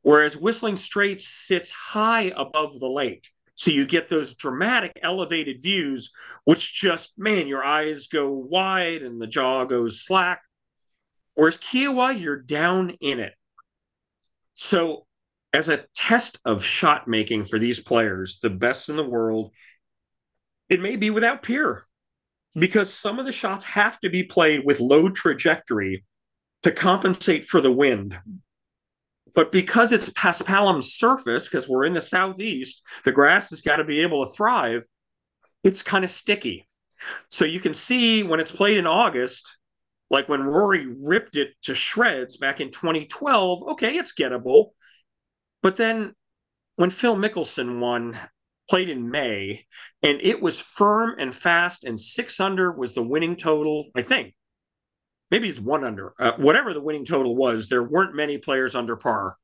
[0.02, 3.28] whereas Whistling Straits sits high above the lake.
[3.54, 6.12] So you get those dramatic elevated views,
[6.44, 10.40] which just, man, your eyes go wide and the jaw goes slack.
[11.34, 13.34] Whereas Kiawah, you're down in it.
[14.54, 15.06] So,
[15.52, 19.52] as a test of shot making for these players, the best in the world,
[20.68, 21.86] it may be without peer
[22.54, 26.04] because some of the shots have to be played with low trajectory
[26.62, 28.18] to compensate for the wind.
[29.34, 33.84] But because it's paspalum surface, because we're in the southeast, the grass has got to
[33.84, 34.84] be able to thrive.
[35.62, 36.66] It's kind of sticky.
[37.30, 39.58] So you can see when it's played in August,
[40.10, 44.70] like when Rory ripped it to shreds back in 2012, okay, it's gettable.
[45.62, 46.14] But then
[46.76, 48.18] when Phil Mickelson won,
[48.70, 49.66] played in May,
[50.00, 54.34] and it was firm and fast, and six under was the winning total, I think
[55.30, 58.96] maybe it's one under, uh, whatever the winning total was, there weren't many players under
[58.96, 59.36] par.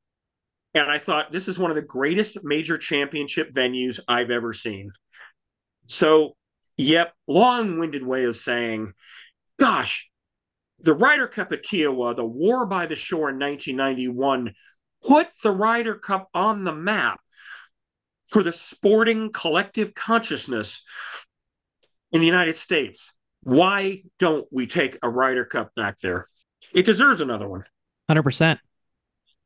[0.75, 4.93] And I thought this is one of the greatest major championship venues I've ever seen.
[5.87, 6.37] So,
[6.77, 8.93] yep, long winded way of saying,
[9.59, 10.09] gosh,
[10.81, 14.55] the Ryder Cup at Kiawah, the War by the Shore in 1991,
[15.03, 17.21] put the Ryder Cup on the map
[18.29, 20.83] for the sporting collective consciousness
[22.13, 23.15] in the United States.
[23.43, 26.27] Why don't we take a Ryder Cup back there?
[26.75, 27.65] It deserves another one.
[28.11, 28.59] 100%.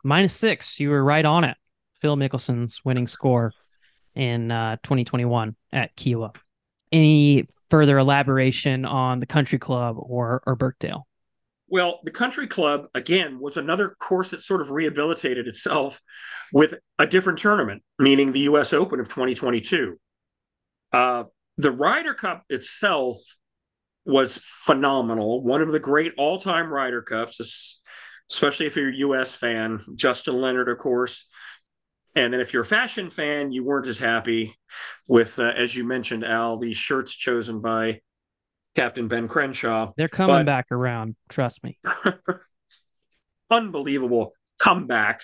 [0.03, 0.81] Minus six.
[0.81, 1.57] You were right on it.
[2.01, 3.53] Phil Mickelson's winning score
[4.15, 6.35] in uh, 2021 at Kiawah.
[6.93, 11.07] Any further elaboration on the country club or, or Birkdale?
[11.71, 16.01] Well, the country club, again, was another course that sort of rehabilitated itself
[16.53, 18.73] with a different tournament, meaning the U.S.
[18.73, 19.97] Open of 2022.
[20.93, 21.25] Uh,
[21.57, 23.19] the Ryder Cup itself
[24.05, 25.45] was phenomenal.
[25.45, 27.83] One of the great all time Ryder Cups,
[28.29, 29.33] especially if you're a U.S.
[29.33, 29.81] fan.
[29.95, 31.29] Justin Leonard, of course.
[32.17, 34.57] And then if you're a fashion fan, you weren't as happy
[35.07, 38.01] with, uh, as you mentioned, Al, the shirts chosen by
[38.77, 39.93] Captain Ben Crenshaw.
[39.97, 41.17] They're coming but, back around.
[41.29, 41.79] Trust me.
[43.51, 45.21] unbelievable comeback,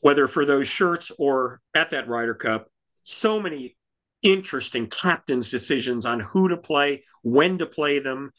[0.00, 2.68] whether for those shirts or at that Ryder Cup.
[3.04, 3.76] So many
[4.22, 8.32] interesting captain's decisions on who to play, when to play them,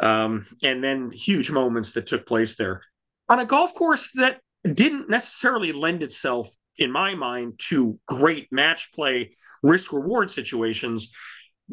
[0.00, 2.82] um, and then huge moments that took place there.
[3.28, 4.40] On a golf course that
[4.74, 11.12] didn't necessarily lend itself, in my mind, to great match play, risk reward situations,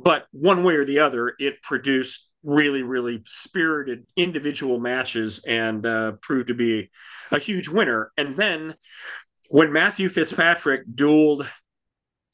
[0.03, 6.13] but one way or the other, it produced really, really spirited individual matches and uh,
[6.21, 6.89] proved to be
[7.31, 8.11] a huge winner.
[8.17, 8.75] And then
[9.49, 11.47] when Matthew Fitzpatrick dueled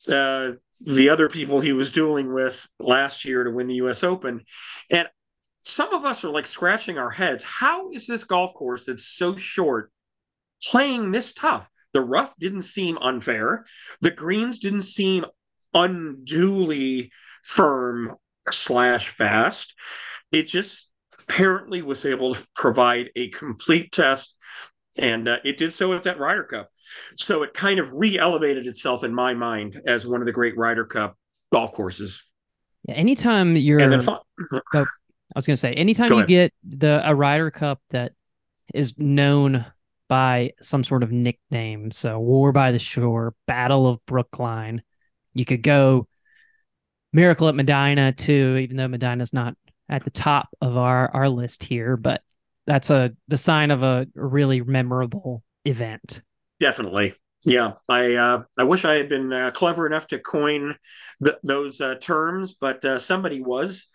[0.08, 0.52] uh,
[0.82, 4.04] the other people he was dueling with last year to win the U.S.
[4.04, 4.44] Open,
[4.92, 5.08] and
[5.62, 7.44] some of us are like scratching our heads.
[7.44, 9.92] How is this golf course that's so short
[10.64, 11.70] playing this tough?
[11.94, 13.66] The rough didn't seem unfair.
[14.02, 15.26] The greens didn't seem
[15.74, 17.12] unduly
[17.46, 18.16] firm
[18.50, 19.76] slash fast.
[20.32, 24.36] It just apparently was able to provide a complete test,
[24.98, 26.70] and uh, it did so at that Ryder Cup.
[27.16, 30.86] So it kind of re-elevated itself in my mind as one of the great Ryder
[30.86, 31.18] Cup
[31.52, 32.28] golf courses.
[32.88, 34.86] Yeah, anytime you're, and then, oh, I
[35.36, 36.28] was going to say, anytime Go you ahead.
[36.28, 38.14] get the a Ryder Cup that
[38.74, 39.66] is known
[40.08, 44.84] by some sort of nickname, so War by the Shore, Battle of Brookline,
[45.34, 46.08] you could go
[47.16, 49.56] Miracle at Medina too, even though Medina's not
[49.88, 52.22] at the top of our our list here, but
[52.68, 56.22] that's a the sign of a really memorable event.
[56.60, 57.14] Definitely.
[57.46, 60.76] Yeah, I uh, I wish I had been uh, clever enough to coin
[61.24, 63.86] th- those uh, terms, but uh, somebody was,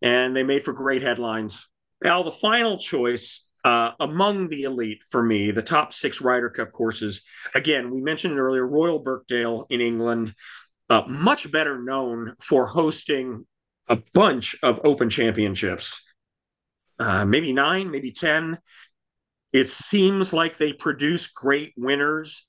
[0.00, 1.68] and they made for great headlines.
[2.02, 6.72] Al, the final choice uh, among the elite for me, the top six Ryder Cup
[6.72, 7.22] courses.
[7.54, 8.66] Again, we mentioned it earlier.
[8.66, 10.34] Royal Birkdale in England,
[10.90, 13.46] uh, much better known for hosting
[13.88, 16.02] a bunch of open championships,
[16.98, 18.58] uh, maybe nine, maybe 10.
[19.52, 22.46] It seems like they produce great winners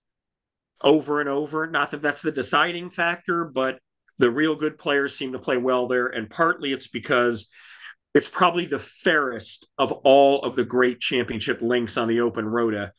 [0.81, 1.67] over and over.
[1.67, 3.79] Not that that's the deciding factor, but
[4.19, 6.07] the real good players seem to play well there.
[6.07, 7.49] And partly it's because
[8.13, 12.93] it's probably the fairest of all of the great championship links on the open rota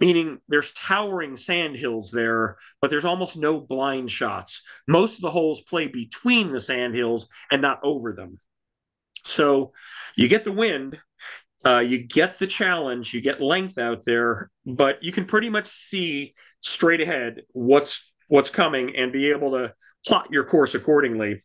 [0.00, 4.62] meaning there's towering sand hills there, but there's almost no blind shots.
[4.86, 8.38] Most of the holes play between the sand hills and not over them.
[9.24, 9.72] So
[10.16, 10.98] you get the wind,
[11.66, 15.66] uh, you get the challenge, you get length out there, but you can pretty much
[15.66, 19.72] see straight ahead what's what's coming and be able to
[20.06, 21.42] plot your course accordingly.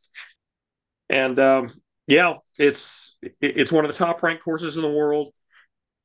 [1.10, 1.72] And um,
[2.08, 5.34] yeah, it's it's one of the top ranked courses in the world.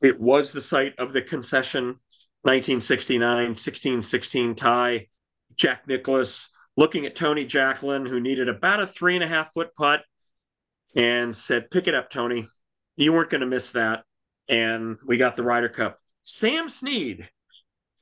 [0.01, 1.97] It was the site of the concession
[2.43, 5.09] 1969 16 16 tie.
[5.57, 9.75] Jack Nicklaus looking at Tony Jacklin, who needed about a three and a half foot
[9.75, 10.03] putt,
[10.95, 12.47] and said, Pick it up, Tony.
[12.97, 14.05] You weren't going to miss that.
[14.49, 15.99] And we got the Ryder Cup.
[16.23, 17.29] Sam Snead,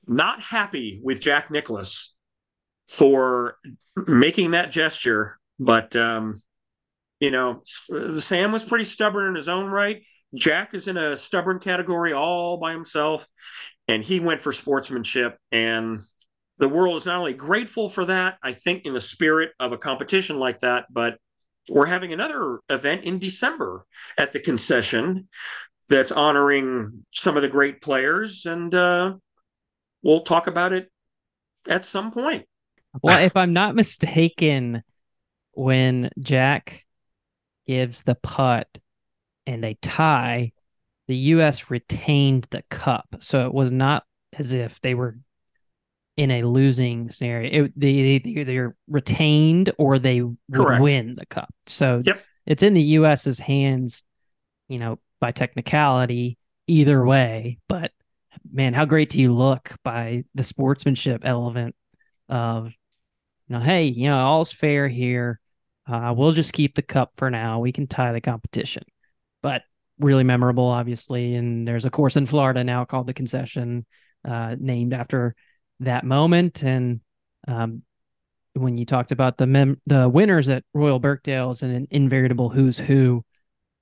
[0.07, 2.14] not happy with Jack Nicklaus
[2.88, 3.57] for
[3.96, 6.40] making that gesture, but um,
[7.18, 7.62] you know,
[8.18, 10.03] Sam was pretty stubborn in his own right.
[10.35, 13.27] Jack is in a stubborn category all by himself
[13.89, 16.01] and he went for sportsmanship and
[16.59, 19.79] the world is not only grateful for that i think in the spirit of a
[19.79, 21.19] competition like that but
[21.69, 23.85] we're having another event in december
[24.19, 25.29] at the concession
[25.89, 29.15] that's honoring some of the great players and uh,
[30.03, 30.91] we'll talk about it
[31.69, 32.45] at some point.
[33.03, 34.83] Well if i'm not mistaken
[35.53, 36.85] when jack
[37.67, 38.69] gives the putt
[39.46, 40.52] and they tie
[41.09, 41.70] the U.S.
[41.70, 44.04] retained the cup, so it was not
[44.38, 45.16] as if they were
[46.16, 47.64] in a losing scenario.
[47.64, 51.52] It, they, they either retained or they would win the cup.
[51.66, 52.22] So yep.
[52.46, 54.02] it's in the U.S.'s hands,
[54.68, 57.59] you know, by technicality either way.
[57.68, 57.92] But
[58.50, 61.74] man, how great do you look by the sportsmanship element
[62.28, 65.40] of, you know, hey, you know, all's fair here.
[65.87, 67.61] Uh, we'll just keep the cup for now.
[67.61, 68.82] We can tie the competition.
[69.98, 71.35] Really memorable, obviously.
[71.35, 73.87] And there's a course in Florida now called the Concession,
[74.26, 75.35] uh, named after
[75.80, 76.62] that moment.
[76.62, 77.00] And
[77.48, 77.82] um,
[78.54, 82.78] when you talked about the mem- the winners at Royal Birkdale and an inveritable who's
[82.78, 83.24] who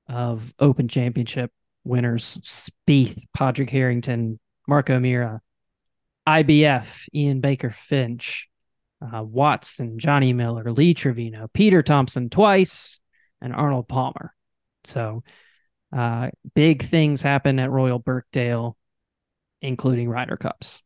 [0.08, 1.50] of Open Championship
[1.84, 5.40] winners: Spieth, Padraig Harrington, Mark O'Meara,
[6.28, 8.48] IBF, Ian Baker Finch.
[9.02, 13.00] Uh, Watson, Johnny Miller, Lee Trevino, Peter Thomson twice,
[13.42, 14.32] and Arnold Palmer.
[14.84, 15.22] So
[15.94, 18.76] uh, big things happen at Royal Birkdale,
[19.62, 20.82] including Ryder Cups.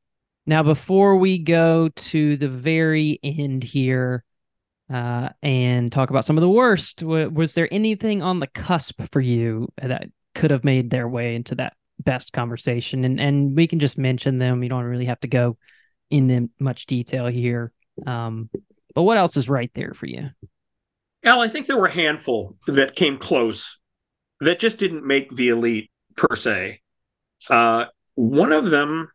[0.47, 4.25] Now, before we go to the very end here
[4.93, 9.01] uh, and talk about some of the worst, w- was there anything on the cusp
[9.13, 13.05] for you that could have made their way into that best conversation?
[13.05, 14.63] And and we can just mention them.
[14.63, 15.57] You don't really have to go
[16.11, 17.73] into much detail here.
[18.07, 18.49] Um,
[18.95, 20.31] but what else is right there for you?
[21.25, 23.78] Al, I think there were a handful that came close
[24.41, 26.81] that just didn't make the elite per se.
[27.49, 29.11] Uh, one of them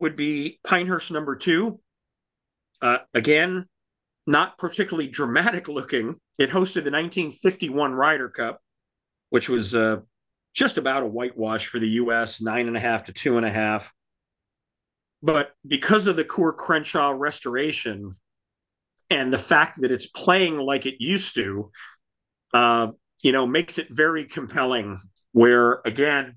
[0.00, 1.80] would be Pinehurst number two.
[2.80, 3.66] Uh, again,
[4.26, 6.16] not particularly dramatic looking.
[6.38, 8.60] It hosted the 1951 Ryder Cup.
[9.30, 9.96] which was uh,
[10.54, 13.50] just about a whitewash for the U.S., nine and a half to two and a
[13.50, 13.92] half.
[15.22, 18.14] But because of the Coore Crenshaw restoration
[19.08, 21.70] and the fact that it's playing like it used to,
[22.52, 22.88] uh,
[23.22, 24.98] you know, makes it very compelling.
[25.32, 26.36] Where again,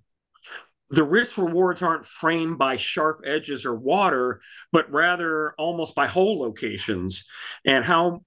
[0.90, 6.40] the risk rewards aren't framed by sharp edges or water, but rather almost by hole
[6.40, 7.26] locations
[7.66, 8.22] and how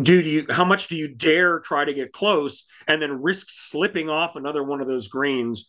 [0.00, 4.08] do you how much do you dare try to get close and then risk slipping
[4.08, 5.66] off another one of those greens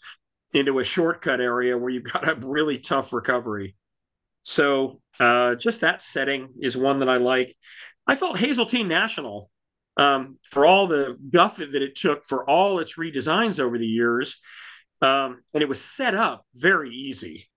[0.54, 3.76] into a shortcut area where you've got a really tough recovery.
[4.44, 7.56] So uh, just that setting is one that I like.
[8.08, 9.50] I felt Hazeltine National,
[9.98, 14.40] um, for all the guff that it took for all its redesigns over the years,
[15.02, 17.48] um, and it was set up very easy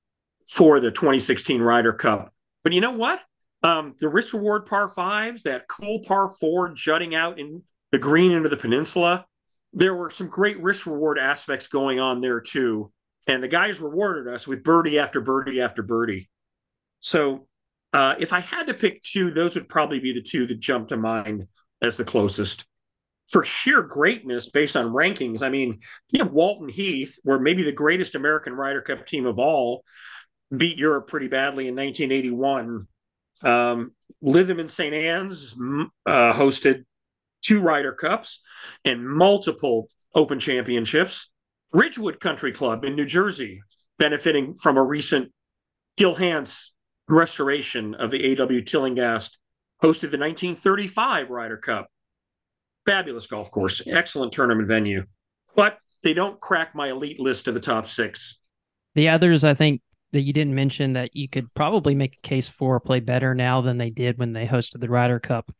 [0.49, 2.33] for the 2016 Ryder Cup.
[2.65, 3.21] But you know what?
[3.63, 8.33] Um, the risk reward par fives, that cool par four jutting out in the green
[8.33, 9.27] into the peninsula,
[9.73, 12.93] there were some great risk reward aspects going on there too.
[13.27, 16.31] And the guys rewarded us with birdie after birdie after birdie.
[17.01, 17.47] So
[17.93, 20.89] uh, if I had to pick two, those would probably be the two that jump
[20.89, 21.47] to mind
[21.83, 22.65] as the closest.
[23.29, 27.73] For sheer greatness based on rankings, I mean, you have Walton Heath, where maybe the
[27.73, 29.85] greatest American Ryder Cup team of all
[30.57, 32.87] beat Europe pretty badly in 1981
[33.43, 34.95] um, Lytham and St.
[34.95, 35.55] Anne's
[36.07, 36.85] uh, hosted
[37.43, 38.43] two Ryder Cups
[38.85, 41.31] and multiple Open Championships.
[41.73, 43.61] Ridgewood Country Club in New Jersey,
[43.99, 45.33] benefiting from a recent
[45.97, 46.73] Gil Hanse
[47.09, 48.63] restoration of the A.W.
[48.63, 49.39] Tillinghast,
[49.83, 51.89] hosted the 1935 Ryder Cup.
[52.87, 55.05] Fabulous golf course, excellent tournament venue,
[55.55, 58.41] but they don't crack my elite list of the top six.
[58.95, 62.49] The others, I think, that you didn't mention that you could probably make a case
[62.49, 65.53] for play better now than they did when they hosted the Ryder Cup.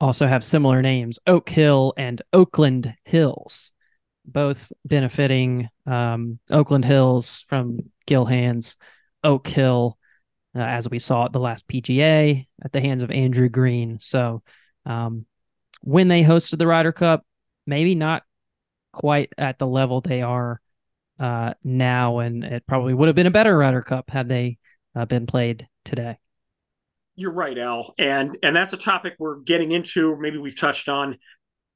[0.00, 3.72] Also have similar names, Oak Hill and Oakland Hills,
[4.24, 8.76] both benefiting um, Oakland Hills from Gil Hanse,
[9.24, 9.98] Oak Hill,
[10.56, 13.98] uh, as we saw at the last PGA at the hands of Andrew Green.
[14.00, 14.42] So
[14.86, 15.26] um,
[15.82, 17.24] when they hosted the Ryder Cup,
[17.66, 18.22] maybe not
[18.92, 20.60] quite at the level they are
[21.20, 24.58] uh, now, and it probably would have been a better Ryder Cup had they
[24.94, 26.16] uh, been played today.
[27.14, 30.16] You're right, Al, and and that's a topic we're getting into.
[30.18, 31.18] Maybe we've touched on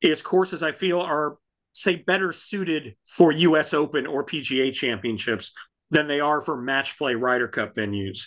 [0.03, 1.37] is courses I feel are
[1.73, 3.73] say better suited for U.S.
[3.73, 5.53] Open or PGA Championships
[5.91, 8.27] than they are for match play Ryder Cup venues.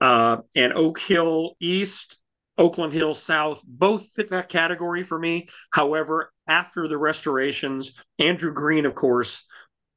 [0.00, 2.18] Uh, and Oak Hill East,
[2.56, 5.48] Oakland Hill South, both fit that category for me.
[5.72, 9.46] However, after the restorations, Andrew Green, of course,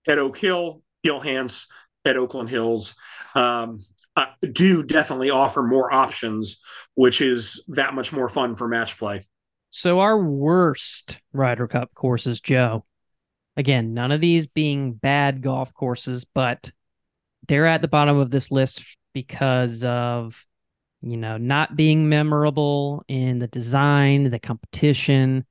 [0.08, 1.68] at Oak Hill, Gil Hanse
[2.06, 2.96] at Oakland Hills
[3.36, 3.80] um,
[4.16, 6.60] uh, do definitely offer more options,
[6.96, 9.24] which is that much more fun for match play.
[9.70, 12.86] So our worst Ryder Cup courses, Joe.
[13.56, 16.72] Again, none of these being bad golf courses, but
[17.48, 18.84] they're at the bottom of this list
[19.14, 20.46] because of
[21.02, 25.46] you know not being memorable in the design, the competition,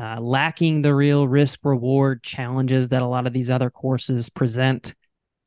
[0.00, 4.94] uh, lacking the real risk reward challenges that a lot of these other courses present,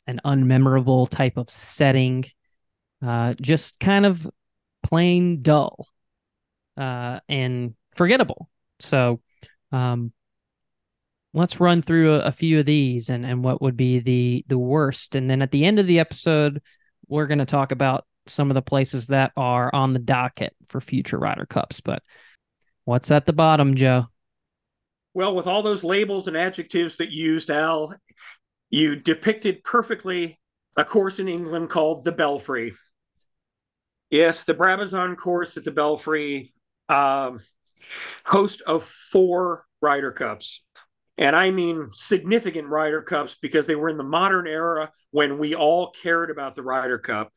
[0.08, 2.26] an unmemorable type of setting,
[3.06, 4.30] uh, just kind of
[4.84, 5.88] plain dull
[6.78, 8.50] uh, and forgettable.
[8.80, 9.22] So,
[9.72, 10.12] um,
[11.34, 14.58] let's run through a, a, few of these and, and what would be the the
[14.58, 16.62] worst, and then at the end of the episode,
[17.12, 20.80] we're going to talk about some of the places that are on the docket for
[20.80, 21.82] future Ryder Cups.
[21.82, 22.02] But
[22.86, 24.08] what's at the bottom, Joe?
[25.14, 27.94] Well, with all those labels and adjectives that you used, Al,
[28.70, 30.40] you depicted perfectly
[30.78, 32.74] a course in England called the Belfry.
[34.10, 36.54] Yes, the Brabazon course at the Belfry,
[36.88, 37.42] um,
[38.24, 40.64] host of four Ryder Cups.
[41.18, 45.54] And I mean significant Ryder Cups because they were in the modern era when we
[45.54, 47.32] all cared about the Ryder Cup.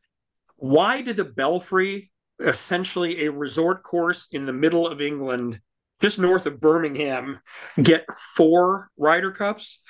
[0.57, 2.11] Why did the Belfry,
[2.41, 5.61] essentially a resort course in the middle of England,
[6.01, 7.41] just north of Birmingham,
[7.83, 8.07] get
[8.37, 9.83] four Ryder Cups?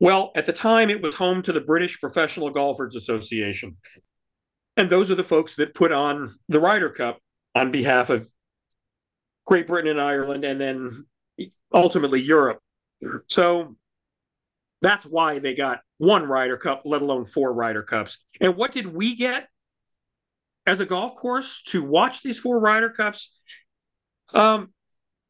[0.00, 3.76] Well, at the time, it was home to the British Professional Golfers Association.
[4.76, 7.18] And those are the folks that put on the Ryder Cup
[7.54, 8.28] on behalf of
[9.46, 11.06] Great Britain and Ireland, and then
[11.72, 12.60] ultimately Europe.
[13.26, 13.76] So
[14.80, 18.24] that's why they got one Ryder Cup, let alone four Ryder Cups.
[18.40, 19.48] And what did we get
[20.66, 23.32] as a golf course to watch these four Ryder Cups?
[24.32, 24.68] Um,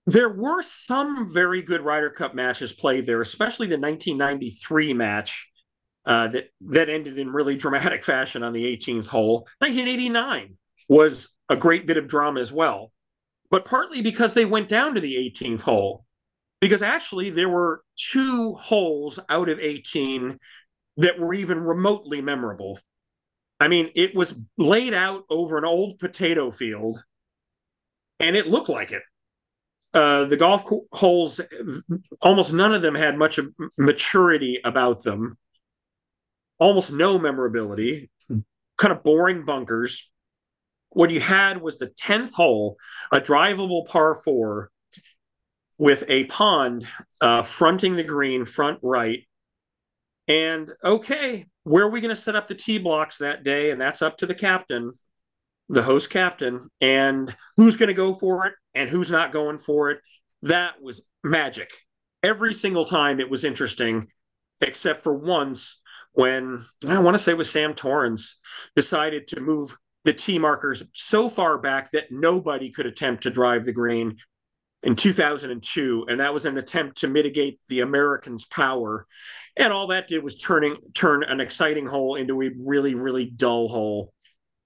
[0.07, 5.51] there were some very good Ryder Cup matches played there, especially the 1993 match
[6.07, 9.47] uh, that that ended in really dramatic fashion on the 18th hole.
[9.59, 10.57] 1989
[10.89, 12.91] was a great bit of drama as well,
[13.51, 16.05] but partly because they went down to the 18th hole.
[16.61, 20.39] Because actually there were two holes out of 18
[20.99, 22.79] that were even remotely memorable.
[23.61, 27.03] I mean, it was laid out over an old potato field
[28.21, 29.03] and it looked like it.
[29.95, 31.41] Uh, the golf holes,
[32.21, 33.41] almost none of them had much
[33.79, 35.39] maturity about them,
[36.59, 38.11] almost no memorability,
[38.77, 40.11] kind of boring bunkers.
[40.91, 42.77] What you had was the 10th hole,
[43.13, 44.71] a drivable par four
[45.79, 46.87] with a pond
[47.20, 49.20] uh, fronting the green, front right.
[50.26, 53.70] And okay, where are we going to set up the tee blocks that day?
[53.70, 54.93] And that's up to the captain,
[55.68, 59.91] the host captain, and who's going to go for it and who's not going for
[59.91, 60.01] it.
[60.43, 61.70] That was magic.
[62.22, 64.09] Every single time it was interesting,
[64.61, 65.81] except for once
[66.12, 68.39] when I want to say it was Sam Torrance
[68.74, 73.64] decided to move the tee markers so far back that nobody could attempt to drive
[73.64, 74.16] the green
[74.83, 79.07] in 2002 and that was an attempt to mitigate the americans power.
[79.57, 83.68] And all that did was turning turn an exciting hole into a really really dull
[83.68, 84.12] hole.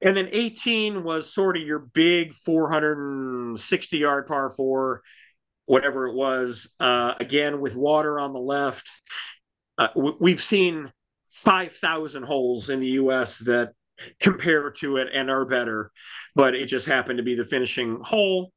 [0.03, 5.03] And then 18 was sort of your big 460 yard par four
[5.65, 8.91] whatever it was uh, again with water on the left.
[9.79, 9.89] Uh,
[10.21, 10.93] we've seen
[11.31, 13.73] 5000 holes in the us that
[14.21, 15.91] compare to it and are better
[16.35, 18.53] but it just happened to be the finishing hole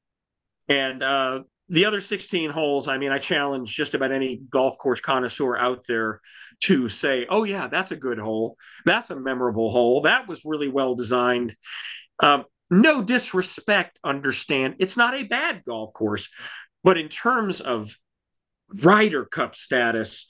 [0.68, 1.40] and uh,
[1.70, 5.86] the other 16 holes, I mean, I challenge just about any golf course connoisseur out
[5.88, 6.22] there
[6.62, 8.58] to say, oh, yeah, that's a good hole.
[8.86, 10.02] That's a memorable hole.
[10.02, 11.56] That was really well designed.
[12.20, 14.76] Um, no disrespect, understand.
[14.80, 16.30] It's not a bad golf course.
[16.84, 17.96] But in terms of
[18.70, 20.28] Ryder Cup status,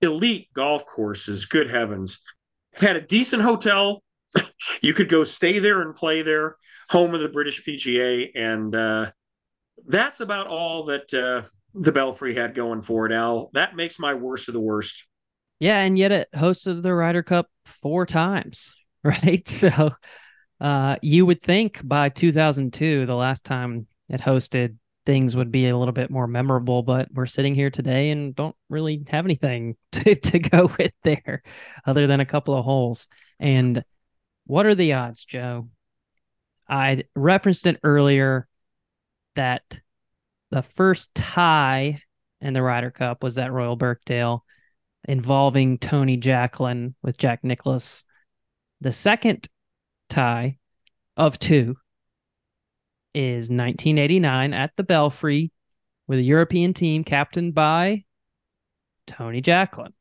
[0.00, 2.20] elite golf courses, good heavens,
[2.74, 4.02] had a decent hotel.
[4.82, 6.56] you could go stay there and play there,
[6.88, 8.30] home of the British PGA.
[8.34, 9.10] And, uh,
[9.86, 11.42] that's about all that uh,
[11.74, 13.50] the Belfry had going for it, Al.
[13.52, 15.06] That makes my worst of the worst.
[15.58, 18.74] Yeah, and yet it hosted the Ryder Cup four times,
[19.04, 19.46] right?
[19.48, 19.90] So
[20.60, 25.76] uh, you would think by 2002, the last time it hosted, things would be a
[25.76, 30.14] little bit more memorable, but we're sitting here today and don't really have anything to,
[30.16, 31.42] to go with there
[31.86, 33.08] other than a couple of holes.
[33.38, 33.84] And
[34.46, 35.68] what are the odds, Joe?
[36.68, 38.48] I referenced it earlier
[39.36, 39.80] that
[40.50, 42.02] the first tie
[42.40, 44.44] in the Ryder Cup was at Royal Birkdale
[45.08, 48.04] involving Tony Jacklin with Jack Nicklaus.
[48.80, 49.48] The second
[50.08, 50.58] tie
[51.16, 51.76] of two
[53.14, 55.50] is 1989 at the Belfry
[56.06, 58.04] with a European team captained by
[59.06, 59.92] Tony Jacklin.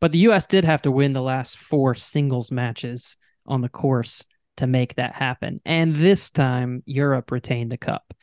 [0.00, 0.46] But the U.S.
[0.46, 4.24] did have to win the last four singles matches on the course
[4.58, 5.58] to make that happen.
[5.64, 8.14] And this time, Europe retained the cup.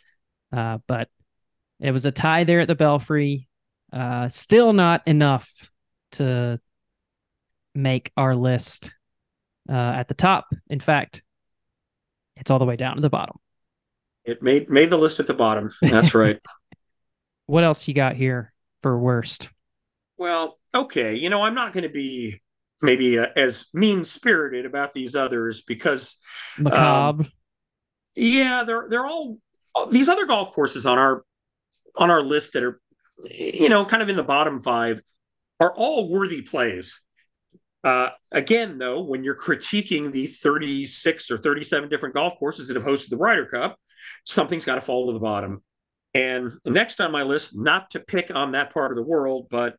[0.51, 1.09] Uh, but
[1.79, 3.47] it was a tie there at the Belfry.
[3.91, 5.51] Uh, still not enough
[6.13, 6.59] to
[7.73, 8.93] make our list
[9.69, 10.47] uh, at the top.
[10.69, 11.21] In fact,
[12.37, 13.37] it's all the way down to the bottom.
[14.23, 15.71] It made made the list at the bottom.
[15.81, 16.39] That's right.
[17.45, 19.49] what else you got here for worst?
[20.17, 21.15] Well, okay.
[21.15, 22.41] You know, I'm not going to be
[22.81, 26.19] maybe uh, as mean spirited about these others because
[26.57, 27.23] macabre.
[27.23, 27.31] Um,
[28.15, 29.37] yeah, they're they're all
[29.91, 31.23] these other golf courses on our
[31.95, 32.79] on our list that are
[33.29, 35.01] you know kind of in the bottom five
[35.59, 37.01] are all worthy plays.
[37.83, 42.85] Uh, again though when you're critiquing the 36 or 37 different golf courses that have
[42.85, 43.77] hosted the Ryder Cup
[44.23, 45.63] something's got to fall to the bottom.
[46.15, 49.75] And next on my list not to pick on that part of the world but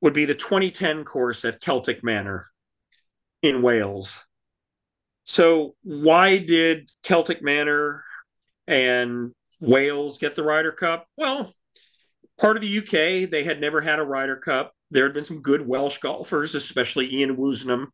[0.00, 2.46] would be the 2010 course at Celtic Manor
[3.42, 4.24] in Wales.
[5.24, 8.04] So why did Celtic Manor
[8.66, 11.06] and Wales get the Ryder Cup?
[11.16, 11.52] Well,
[12.38, 14.72] part of the UK, they had never had a Ryder Cup.
[14.90, 17.86] There had been some good Welsh golfers, especially Ian Woosnam,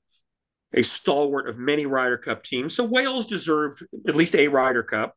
[0.75, 2.75] a stalwart of many Ryder Cup teams.
[2.75, 5.15] So Wales deserved at least a Ryder Cup.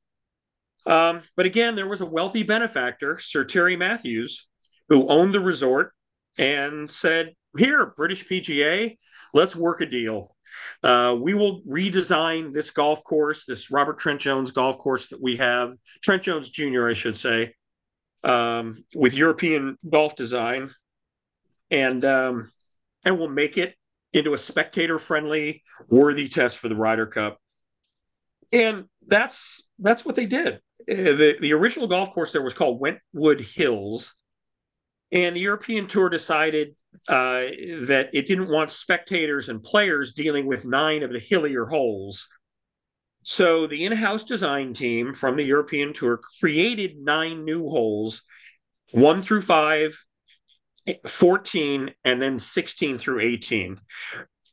[0.86, 4.48] Um, but again, there was a wealthy benefactor, Sir Terry Matthews,
[4.90, 5.94] who owned the resort
[6.38, 8.98] and said, Here, British PGA,
[9.34, 10.35] let's work a deal.
[10.84, 15.38] Uh, we will redesign this golf course, this Robert Trent Jones golf course that we
[15.38, 17.54] have, Trent Jones Jr., I should say,
[18.24, 20.72] um, with European golf design,
[21.72, 22.52] and um,
[23.04, 23.76] and we'll make it
[24.14, 27.38] into a spectator-friendly, worthy test for the Ryder Cup.
[28.52, 30.56] And that's that's what they did.
[30.90, 34.16] Uh, the the original golf course there was called Wentwood Hills,
[35.12, 36.76] and the European Tour decided
[37.08, 37.46] uh,
[37.88, 42.28] that it didn't want spectators and players dealing with nine of the hillier holes.
[43.24, 48.22] So the in house design team from the European Tour created nine new holes
[48.92, 49.98] one through five,
[51.08, 53.80] 14, and then 16 through 18.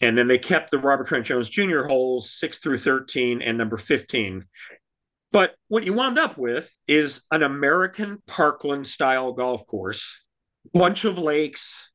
[0.01, 1.82] And then they kept the Robert Trent Jones Jr.
[1.82, 4.45] holes, six through 13, and number 15.
[5.30, 10.22] But what you wound up with is an American parkland style golf course,
[10.74, 11.91] bunch of lakes,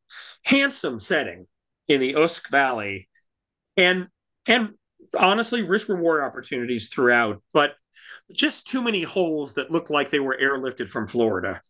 [0.47, 1.45] handsome setting
[1.89, 3.09] in the Usk Valley,
[3.75, 4.07] and
[4.47, 4.69] and
[5.17, 7.73] honestly, risk reward opportunities throughout, but
[8.31, 11.61] just too many holes that looked like they were airlifted from Florida.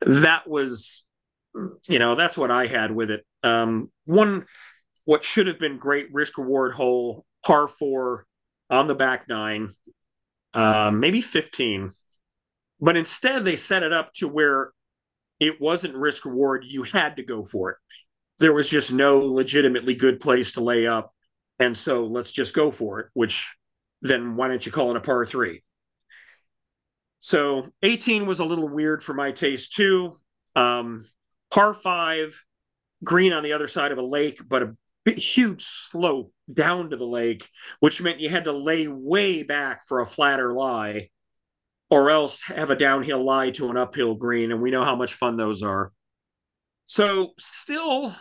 [0.00, 1.06] That was,
[1.88, 3.24] you know, that's what I had with it.
[3.44, 4.46] Um, one,
[5.04, 8.26] what should have been great risk reward hole, par four
[8.68, 9.70] on the back nine,
[10.54, 11.90] uh, maybe 15.
[12.80, 14.72] But instead, they set it up to where
[15.42, 16.64] it wasn't risk reward.
[16.64, 17.76] You had to go for it.
[18.38, 21.12] There was just no legitimately good place to lay up.
[21.58, 23.52] And so let's just go for it, which
[24.02, 25.62] then why don't you call it a par three?
[27.18, 30.12] So 18 was a little weird for my taste too.
[30.54, 31.04] Um,
[31.50, 32.40] par five,
[33.02, 37.06] green on the other side of a lake, but a huge slope down to the
[37.06, 37.48] lake,
[37.80, 41.10] which meant you had to lay way back for a flatter lie,
[41.92, 44.50] or else have a downhill lie to an uphill green.
[44.50, 45.92] And we know how much fun those are.
[46.86, 48.14] So, still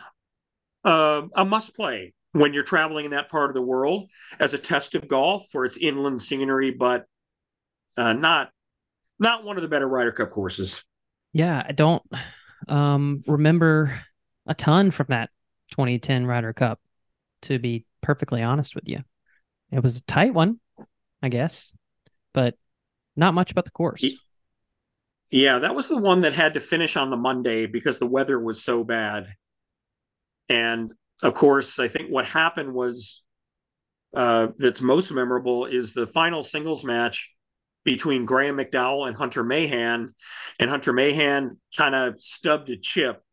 [0.84, 4.10] uh, a must play when you're traveling in that part of the world
[4.42, 7.06] as a test of golf for its inland scenery, but
[7.96, 8.50] uh, not
[9.20, 10.84] not one of the better Ryder Cup courses.
[11.32, 12.04] Yeah, I don't
[12.68, 14.02] um, remember
[14.48, 15.30] a ton from that
[15.72, 16.82] 2010 Ryder Cup,
[17.44, 19.00] to be perfectly honest with you.
[19.72, 20.60] It was a tight one,
[21.24, 21.74] I guess,
[22.34, 22.56] but
[23.16, 24.04] not much about the course.
[25.32, 28.40] Yeah, that was the one that had to finish on the Monday because the weather
[28.40, 29.28] was so bad.
[30.50, 30.94] And
[31.24, 33.24] of course, I think what happened was
[34.14, 37.34] uh, that's most memorable is the final singles match
[37.84, 40.14] between Graeme McDowell and Hunter Mahan,
[40.60, 43.24] and Hunter Mahan kind of stubbed a chip,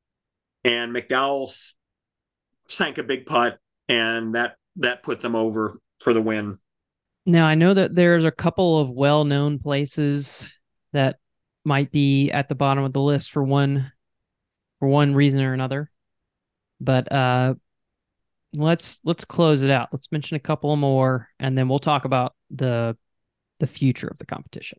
[0.65, 1.53] and McDowell
[2.69, 3.59] sank a big putt,
[3.89, 6.59] and that that put them over for the win.
[7.29, 10.51] Now I know that there's a couple of well-known places
[10.95, 11.19] that
[11.63, 13.93] might be at the bottom of the list for one
[14.79, 15.91] for one reason or another,
[16.81, 17.55] but uh,
[18.55, 19.91] let's let's close it out.
[19.93, 22.97] Let's mention a couple more, and then we'll talk about the
[23.59, 24.79] the future of the competition?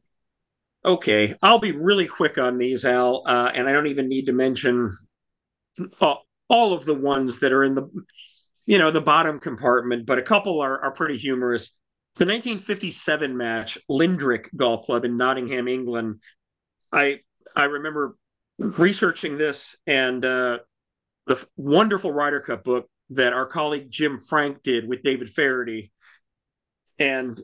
[0.86, 4.34] Okay, I'll be really quick on these, Al, uh, and I don't even need to
[4.34, 4.90] mention
[6.02, 7.88] all, all of the ones that are in the,
[8.66, 11.76] you know, the bottom compartment, but a couple are are pretty humorous.
[12.20, 16.20] The 1957 match, Lindrick Golf Club in Nottingham, England.
[16.92, 17.22] I
[17.56, 18.18] I remember
[18.58, 20.60] researching this and uh,
[21.28, 25.94] the wonderful Ryder Cup book that our colleague Jim Frank did with David Feherty.
[27.00, 27.42] And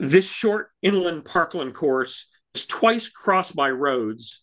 [0.00, 4.42] this short inland parkland course is twice crossed by roads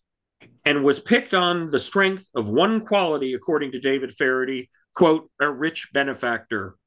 [0.64, 5.52] and was picked on the strength of one quality, according to David Feherty, quote, a
[5.52, 6.78] rich benefactor.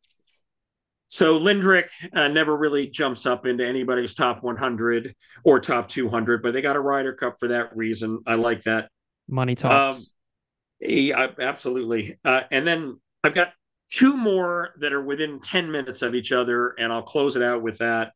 [1.09, 6.53] So Lindrick uh, never really jumps up into anybody's top 100 or top 200, but
[6.53, 8.21] they got a Ryder Cup for that reason.
[8.27, 8.91] I like that.
[9.29, 9.97] Money talks.
[9.97, 10.03] Um,
[10.81, 12.19] yeah, absolutely.
[12.25, 13.53] Uh, and then I've got
[13.91, 17.63] two more that are within 10 minutes of each other, and I'll close it out
[17.63, 18.13] with that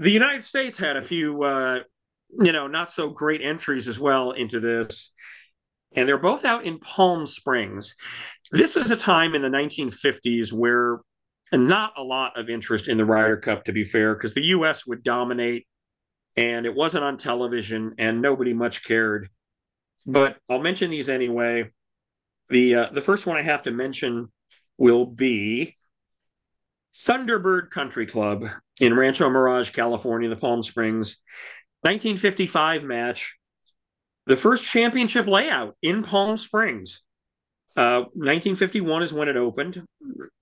[0.00, 1.80] the United States had a few, uh,
[2.42, 5.12] you know, not so great entries as well into this.
[5.92, 7.94] And they're both out in Palm Springs.
[8.50, 11.00] This was a time in the 1950s where
[11.52, 14.86] not a lot of interest in the Ryder Cup, to be fair, because the U.S.
[14.86, 15.66] would dominate
[16.36, 19.28] and it wasn't on television and nobody much cared.
[20.06, 21.70] But I'll mention these anyway.
[22.48, 24.28] The uh, the first one I have to mention
[24.78, 25.76] will be
[26.92, 28.46] Thunderbird Country Club
[28.80, 31.20] in Rancho Mirage, California, the Palm Springs.
[31.82, 33.36] 1955 match.
[34.26, 37.02] The first championship layout in Palm Springs.
[37.76, 39.82] Uh, 1951 is when it opened.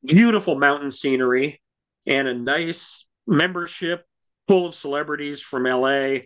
[0.05, 1.61] Beautiful mountain scenery
[2.07, 4.05] and a nice membership
[4.47, 6.21] full of celebrities from LA.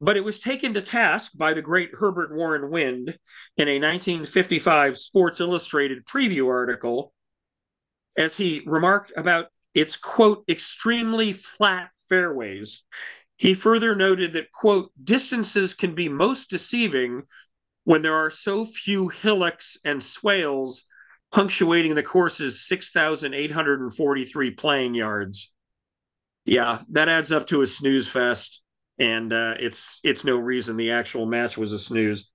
[0.00, 3.16] But it was taken to task by the great Herbert Warren Wind
[3.56, 7.12] in a 1955 Sports Illustrated preview article
[8.16, 12.84] as he remarked about its quote extremely flat fairways.
[13.36, 17.22] He further noted that quote distances can be most deceiving
[17.84, 20.84] when there are so few hillocks and swales
[21.32, 25.52] punctuating the course's 6,843 playing yards.
[26.44, 28.62] Yeah, that adds up to a snooze fest,
[28.98, 32.30] and uh, it's it's no reason the actual match was a snooze.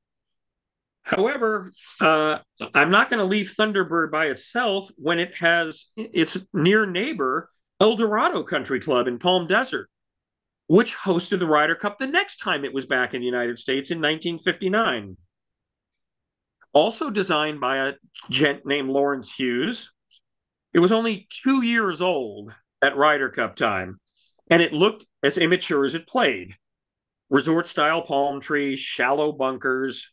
[1.03, 1.71] However,
[2.01, 2.39] uh,
[2.73, 7.95] I'm not going to leave Thunderbird by itself when it has its near neighbor, El
[7.95, 9.89] Dorado Country Club in Palm Desert.
[10.67, 13.91] which hosted the Ryder Cup the next time it was back in the United States
[13.91, 15.17] in 1959.
[16.78, 17.93] Also designed by a
[18.30, 19.91] gent named Lawrence Hughes.
[20.75, 22.53] It was only two years old
[22.84, 23.99] at Ryder Cup time,
[24.51, 26.53] and it looked as immature as it played.
[27.32, 30.11] Resort style palm trees, shallow bunkers.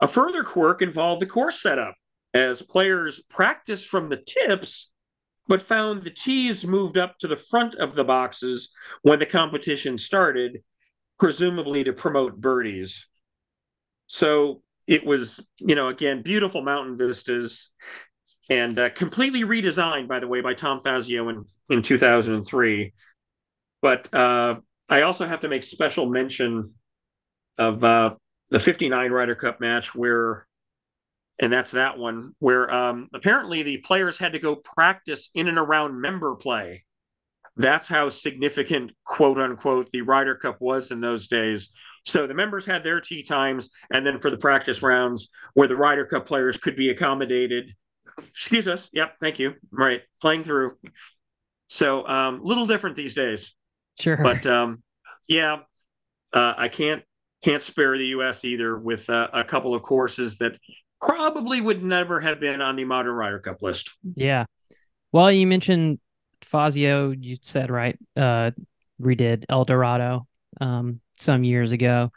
[0.00, 1.96] A further quirk involved the course setup,
[2.32, 4.90] as players practiced from the tips
[5.48, 8.70] but found the tees moved up to the front of the boxes
[9.02, 10.62] when the competition started,
[11.18, 13.06] presumably to promote birdies.
[14.06, 17.70] So it was, you know, again, beautiful mountain vistas
[18.48, 22.94] and uh, completely redesigned, by the way, by Tom Fazio in, in 2003.
[23.82, 24.56] But uh,
[24.88, 26.72] I also have to make special mention
[27.58, 28.14] of uh,
[28.48, 30.46] the 59 Ryder Cup match where
[31.40, 35.58] and that's that one where um, apparently the players had to go practice in and
[35.58, 36.84] around member play.
[37.56, 41.70] That's how significant, quote unquote, the Ryder Cup was in those days.
[42.04, 45.76] So the members had their tee times, and then for the practice rounds, where the
[45.76, 47.74] Ryder Cup players could be accommodated.
[48.18, 48.88] Excuse us.
[48.92, 49.54] Yep, thank you.
[49.70, 50.76] Right, playing through.
[51.68, 53.54] So a um, little different these days.
[54.00, 54.16] Sure.
[54.16, 54.82] But um,
[55.28, 55.58] yeah,
[56.32, 57.02] uh, I can't
[57.44, 58.44] can't spare the U.S.
[58.44, 60.58] either with uh, a couple of courses that
[61.00, 63.96] probably would never have been on the modern Ryder Cup list.
[64.16, 64.46] Yeah.
[65.12, 66.00] Well, you mentioned
[66.42, 68.50] Fazio, you said right, uh,
[69.00, 70.26] redid El Dorado
[70.60, 72.10] um, some years ago.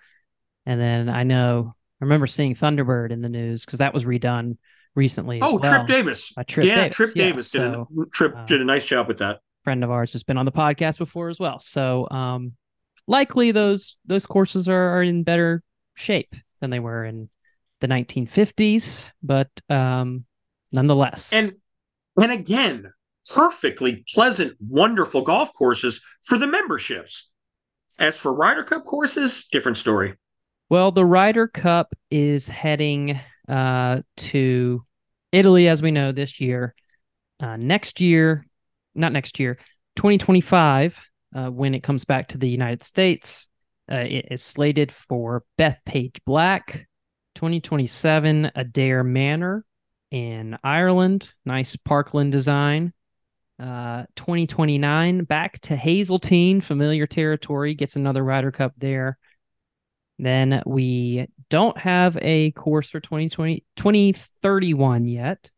[0.65, 4.57] And then I know I remember seeing Thunderbird in the news because that was redone
[4.95, 5.39] recently.
[5.41, 5.71] oh, well.
[5.71, 6.33] Trip Davis.
[6.47, 6.95] Trip yeah, Davis.
[6.95, 9.39] Trip yeah, Davis did so, a Trip uh, did a nice job with that.
[9.63, 11.59] Friend of ours has been on the podcast before as well.
[11.59, 12.53] So um,
[13.07, 15.63] likely those those courses are, are in better
[15.95, 17.29] shape than they were in
[17.79, 20.25] the 1950s, but um,
[20.71, 21.33] nonetheless.
[21.33, 21.53] And
[22.19, 22.91] and again,
[23.33, 27.30] perfectly pleasant, wonderful golf courses for the memberships.
[27.99, 30.15] As for Ryder Cup courses, different story.
[30.69, 34.83] Well, the Ryder Cup is heading uh, to
[35.31, 36.73] Italy, as we know, this year.
[37.39, 38.45] Uh, next year,
[38.95, 39.57] not next year,
[39.95, 40.99] 2025,
[41.35, 43.49] uh, when it comes back to the United States,
[43.91, 46.87] uh, it is slated for Bethpage Black,
[47.35, 49.65] 2027 Adare Manor
[50.11, 52.93] in Ireland, nice Parkland design.
[53.59, 59.17] Uh, 2029 back to Hazeltine, familiar territory, gets another Ryder Cup there.
[60.17, 65.49] Then we don't have a course for 2020 2031 yet.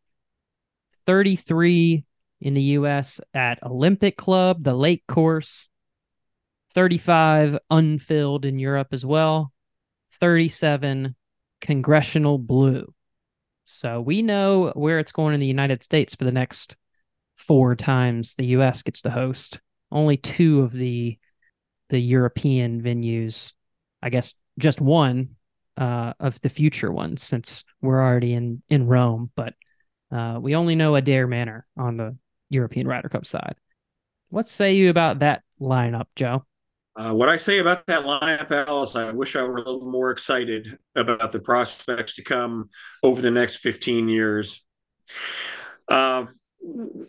[1.06, 2.04] 33
[2.40, 5.68] in the US at Olympic Club, the Lake Course.
[6.74, 9.52] 35 unfilled in Europe as well.
[10.18, 11.14] 37
[11.60, 12.92] congressional blue.
[13.64, 16.76] So we know where it's going in the United States for the next
[17.46, 19.60] four times the US gets to host.
[19.90, 21.18] Only two of the
[21.90, 23.52] the European venues,
[24.02, 25.36] I guess just one
[25.76, 29.54] uh, of the future ones since we're already in in Rome, but
[30.10, 32.16] uh, we only know Adare Manor on the
[32.50, 33.56] European Ryder Cup side.
[34.28, 36.44] What say you about that lineup, Joe?
[36.96, 40.10] Uh, what I say about that lineup, Alice, I wish I were a little more
[40.10, 42.70] excited about the prospects to come
[43.02, 44.64] over the next 15 years.
[45.88, 46.26] Uh,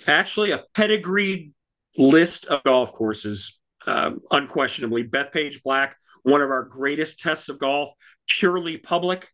[0.08, 1.54] actually, a pedigreed
[1.98, 5.04] list of golf courses, um, unquestionably.
[5.04, 7.90] Bethpage Black, one of our greatest tests of golf,
[8.28, 9.30] purely public.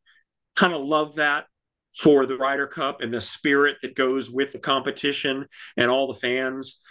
[0.55, 1.45] Kind of love that
[1.97, 5.45] for the Ryder Cup and the spirit that goes with the competition
[5.77, 6.81] and all the fans.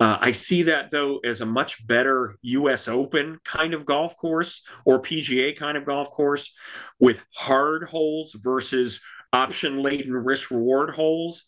[0.00, 2.88] Uh, I see that though as a much better U.S.
[2.88, 6.52] Open kind of golf course or PGA kind of golf course
[6.98, 9.00] with hard holes versus
[9.32, 11.44] option laden risk reward holes.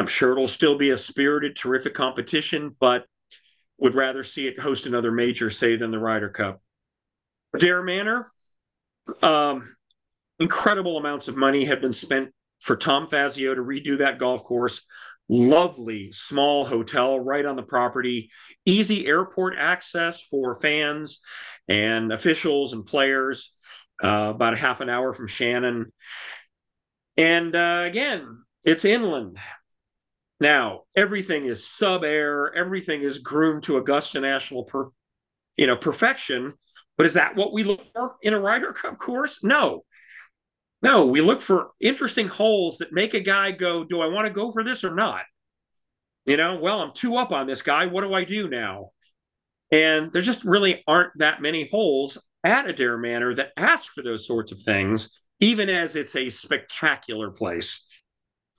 [0.00, 3.04] I'm sure it'll still be a spirited, terrific competition, but
[3.76, 6.62] would rather see it host another major, say, than the Ryder Cup.
[7.54, 8.32] Adare Manor,
[9.20, 9.76] um,
[10.38, 12.30] incredible amounts of money have been spent
[12.60, 14.86] for Tom Fazio to redo that golf course
[15.28, 18.30] lovely small hotel right on the property,
[18.64, 21.20] easy airport access for fans
[21.68, 23.54] and officials and players,
[24.02, 25.92] uh, about a half an hour from Shannon.
[27.18, 29.36] And uh, again, it's inland.
[30.40, 34.88] Now, everything is sub air, everything is groomed to Augusta National per,
[35.56, 36.54] you know, perfection.
[36.96, 39.44] But is that what we look for in a Ryder Cup course?
[39.44, 39.84] No.
[40.82, 44.32] No, we look for interesting holes that make a guy go, Do I want to
[44.32, 45.24] go for this or not?
[46.24, 47.86] You know, well, I'm two up on this guy.
[47.86, 48.92] What do I do now?
[49.70, 54.26] And there just really aren't that many holes at Adare Manor that ask for those
[54.26, 55.10] sorts of things,
[55.40, 57.86] even as it's a spectacular place.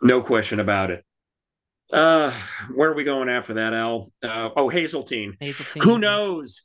[0.02, 1.04] No question about it.
[1.92, 2.32] Uh,
[2.74, 4.10] where are we going after that, Al?
[4.24, 5.36] Uh, oh, Hazeltine.
[5.40, 5.84] Hazeltine.
[5.84, 6.62] Who knows?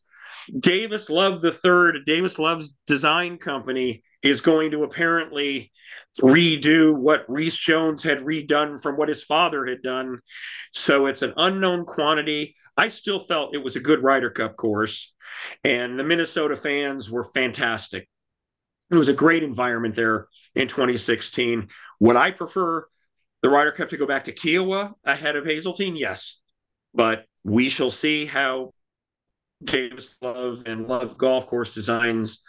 [0.61, 5.73] Davis Love the third, Davis Love's design company is going to apparently
[6.21, 10.21] redo what Rees Jones had redone from what his father had done.
[10.73, 12.55] So it's an unknown quantity.
[12.77, 15.15] I still felt it was a good Ryder Cup course,
[15.65, 18.09] and the Minnesota fans were fantastic.
[18.91, 21.69] It was a great environment there in 2016.
[22.01, 22.87] Would I prefer
[23.47, 25.95] the Ryder Cup to go back to Kiawah ahead of Hazeltine?
[25.95, 26.41] Yes.
[26.93, 28.73] But we shall see how
[29.63, 32.43] Davis Love and Love Golf Course designs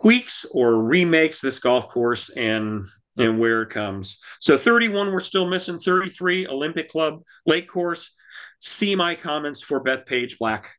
[0.00, 4.20] tweaks or remakes this golf course and and where it comes.
[4.38, 8.14] So 31 we're still missing 33 Olympic Club Lake Course.
[8.60, 10.70] See my comments for Bethpage Black.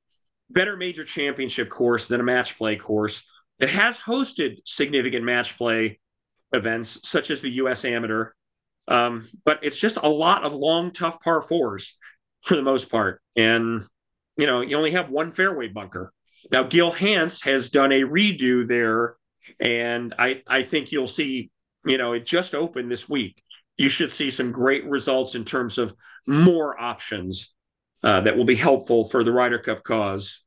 [0.50, 3.28] Better major championship course than a match play course.
[3.60, 6.00] It has hosted significant match play
[6.54, 8.32] events such as the US Amateur.
[8.88, 11.98] Um, but it's just a lot of long, tough par fours
[12.44, 13.22] for the most part.
[13.36, 13.82] And,
[14.38, 16.12] you know, you only have one fairway bunker.
[16.52, 19.16] Now, Gil Hanse has done a redo there,
[19.60, 21.52] and I, I think you'll see,
[21.86, 23.42] you know, it just opened this week.
[23.78, 25.96] You should see some great results in terms of
[26.28, 27.56] more options
[28.04, 30.44] uh, that will be helpful for the Ryder Cup cause.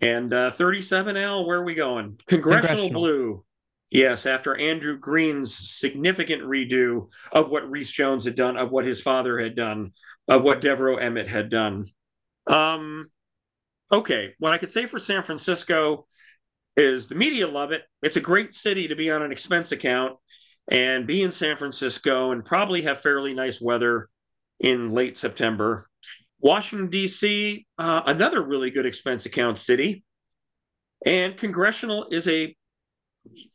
[0.00, 2.18] And uh, 37L, where are we going?
[2.26, 3.00] Congressional, Congressional.
[3.00, 3.44] Blue.
[3.90, 9.00] Yes, after Andrew Green's significant redo of what Rees Jones had done, of what his
[9.00, 9.92] father had done,
[10.28, 11.84] of what Devereux Emmet had done.
[12.48, 13.06] Um,
[13.92, 16.06] okay, what I could say for San Francisco
[16.76, 17.82] is the media love it.
[18.02, 20.16] It's a great city to be on an expense account
[20.68, 24.08] and be in San Francisco and probably have fairly nice weather
[24.58, 25.88] in late September.
[26.40, 30.04] Washington, D.C., uh, another really good expense account city.
[31.04, 32.54] And Congressional is a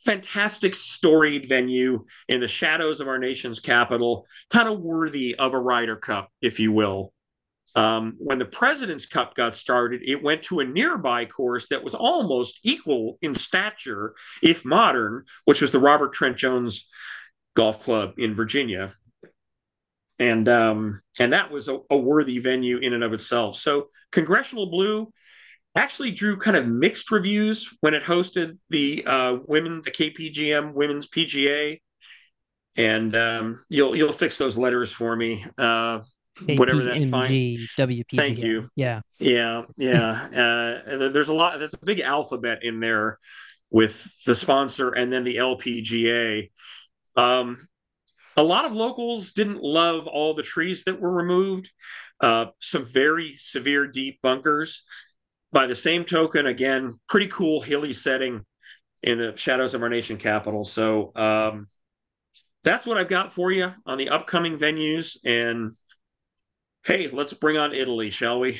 [0.05, 5.59] fantastic storied venue in the shadows of our nation's capital, kind of worthy of a
[5.59, 7.13] Ryder Cup, if you will.
[7.74, 11.95] Um, when the President's Cup got started, it went to a nearby course that was
[11.95, 16.89] almost equal in stature, if modern, which was the Robert Trent Jones
[17.55, 18.93] Golf Club in Virginia.
[20.19, 23.55] And um, and that was a, a worthy venue in and of itself.
[23.55, 25.11] So Congressional Blue
[25.76, 31.07] actually drew kind of mixed reviews when it hosted the uh, women, the KPGM Women's
[31.07, 31.80] PGA.
[32.78, 35.45] And um, you'll you'll fix those letters for me.
[35.57, 35.99] Uh,
[36.57, 37.30] whatever that fine.
[38.17, 38.69] Thank you.
[38.76, 39.01] Yeah.
[39.19, 39.63] Yeah.
[39.78, 40.82] Yeah.
[40.88, 41.59] uh, there's a lot.
[41.59, 43.19] There's a big alphabet in there
[43.69, 46.49] with the sponsor and then the LPGA.
[47.15, 47.57] Um,
[48.38, 51.69] a lot of locals didn't love all the trees that were removed.
[52.19, 54.84] Uh, some very severe deep bunkers
[55.52, 58.45] by the same token, again, pretty cool hilly setting
[59.04, 60.64] in the shadows of our nation capital.
[60.64, 61.68] So um,
[62.64, 65.18] that's what I've got for you on the upcoming venues.
[65.26, 65.74] And
[66.86, 68.60] hey, let's bring on Italy, shall we?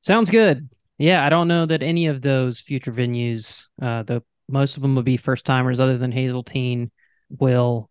[0.00, 0.68] Sounds good.
[0.98, 4.94] Yeah, I don't know that any of those future venues, uh, the most of them
[4.94, 6.90] will be first timers, other than Hazeltine,
[7.30, 7.88] will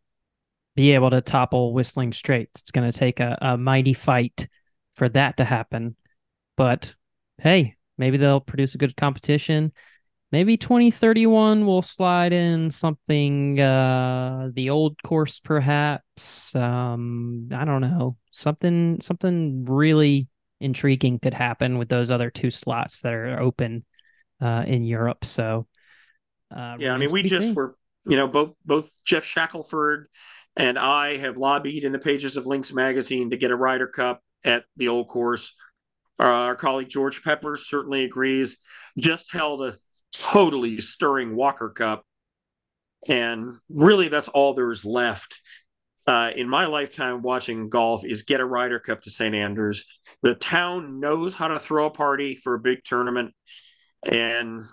[0.75, 2.61] be able to topple Whistling Straits.
[2.61, 4.47] It's going to take a, a mighty fight
[4.93, 5.95] for that to happen.
[6.55, 6.93] But
[7.41, 9.71] hey, maybe they'll produce a good competition.
[10.31, 16.55] Maybe 2031 will slide in something, uh, the old course, perhaps.
[16.55, 18.15] Um, I don't know.
[18.31, 20.29] Something, something really
[20.61, 23.83] intriguing could happen with those other two slots that are open
[24.39, 25.25] uh, in Europe.
[25.25, 25.67] So,
[26.55, 27.75] uh, yeah, I mean, we just were,
[28.05, 30.07] you know, both both Geoff Shackelford
[30.55, 34.21] and I have lobbied in the pages of Links magazine to get a Ryder Cup
[34.43, 35.55] at the old course
[36.27, 38.57] our colleague George Pepper certainly agrees.
[38.97, 39.75] Just held a
[40.13, 42.03] totally stirring Walker Cup.
[43.07, 45.41] And really, that's all there's left
[46.07, 49.35] uh, in my lifetime watching golf is get a Ryder Cup to St.
[49.35, 49.85] Andrews.
[50.23, 53.33] The town knows how to throw a party for a big tournament.
[54.03, 54.65] And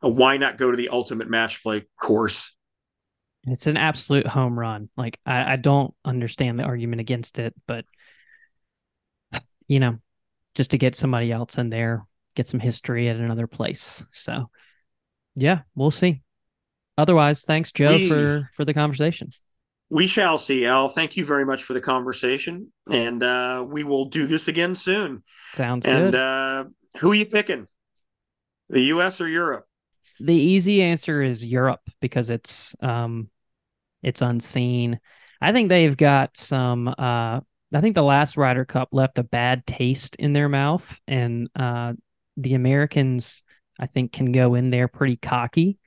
[0.00, 2.54] why not go to the ultimate match play course?
[3.46, 4.90] It's an absolute home run.
[4.96, 7.84] Like, I, I don't understand the argument against it, but,
[9.66, 9.98] you know,
[10.54, 14.04] just to get somebody else in there, get some history at another place.
[14.12, 14.50] So,
[15.34, 16.22] yeah, we'll see.
[16.98, 19.30] Otherwise, thanks, Joe, we, for for the conversation.
[19.88, 20.88] We shall see, Al.
[20.88, 25.22] Thank you very much for the conversation, and uh, we will do this again soon.
[25.54, 26.14] Sounds and, good.
[26.14, 27.66] And uh, who are you picking?
[28.68, 29.20] The U.S.
[29.20, 29.66] or Europe?
[30.20, 33.30] The easy answer is Europe because it's um,
[34.02, 35.00] it's unseen.
[35.40, 37.40] I think they've got some uh,
[37.72, 41.92] I think the last Ryder Cup left a bad taste in their mouth, and uh,
[42.36, 43.42] the Americans,
[43.78, 45.78] I think, can go in there pretty cocky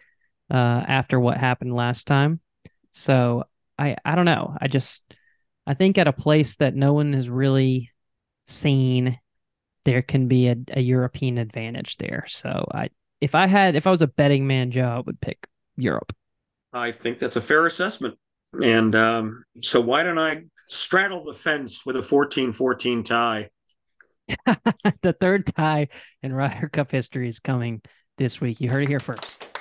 [0.51, 2.39] uh, after what happened last time.
[2.91, 3.43] So
[3.77, 4.55] I, I don't know.
[4.61, 5.13] I just
[5.65, 7.91] I think at a place that no one has really
[8.47, 9.19] seen,
[9.85, 12.25] there can be a, a European advantage there.
[12.27, 12.89] So I,
[13.21, 16.13] if I had, if I was a betting man, Joe, I would pick Europe.
[16.73, 18.17] I think that's a fair assessment.
[18.61, 23.49] And um, so why don't I straddle the fence with a 14-14 tie?
[25.01, 25.89] the third tie
[26.21, 27.81] in Ryder Cup history is coming
[28.17, 28.61] this week.
[28.61, 29.52] You heard it here first.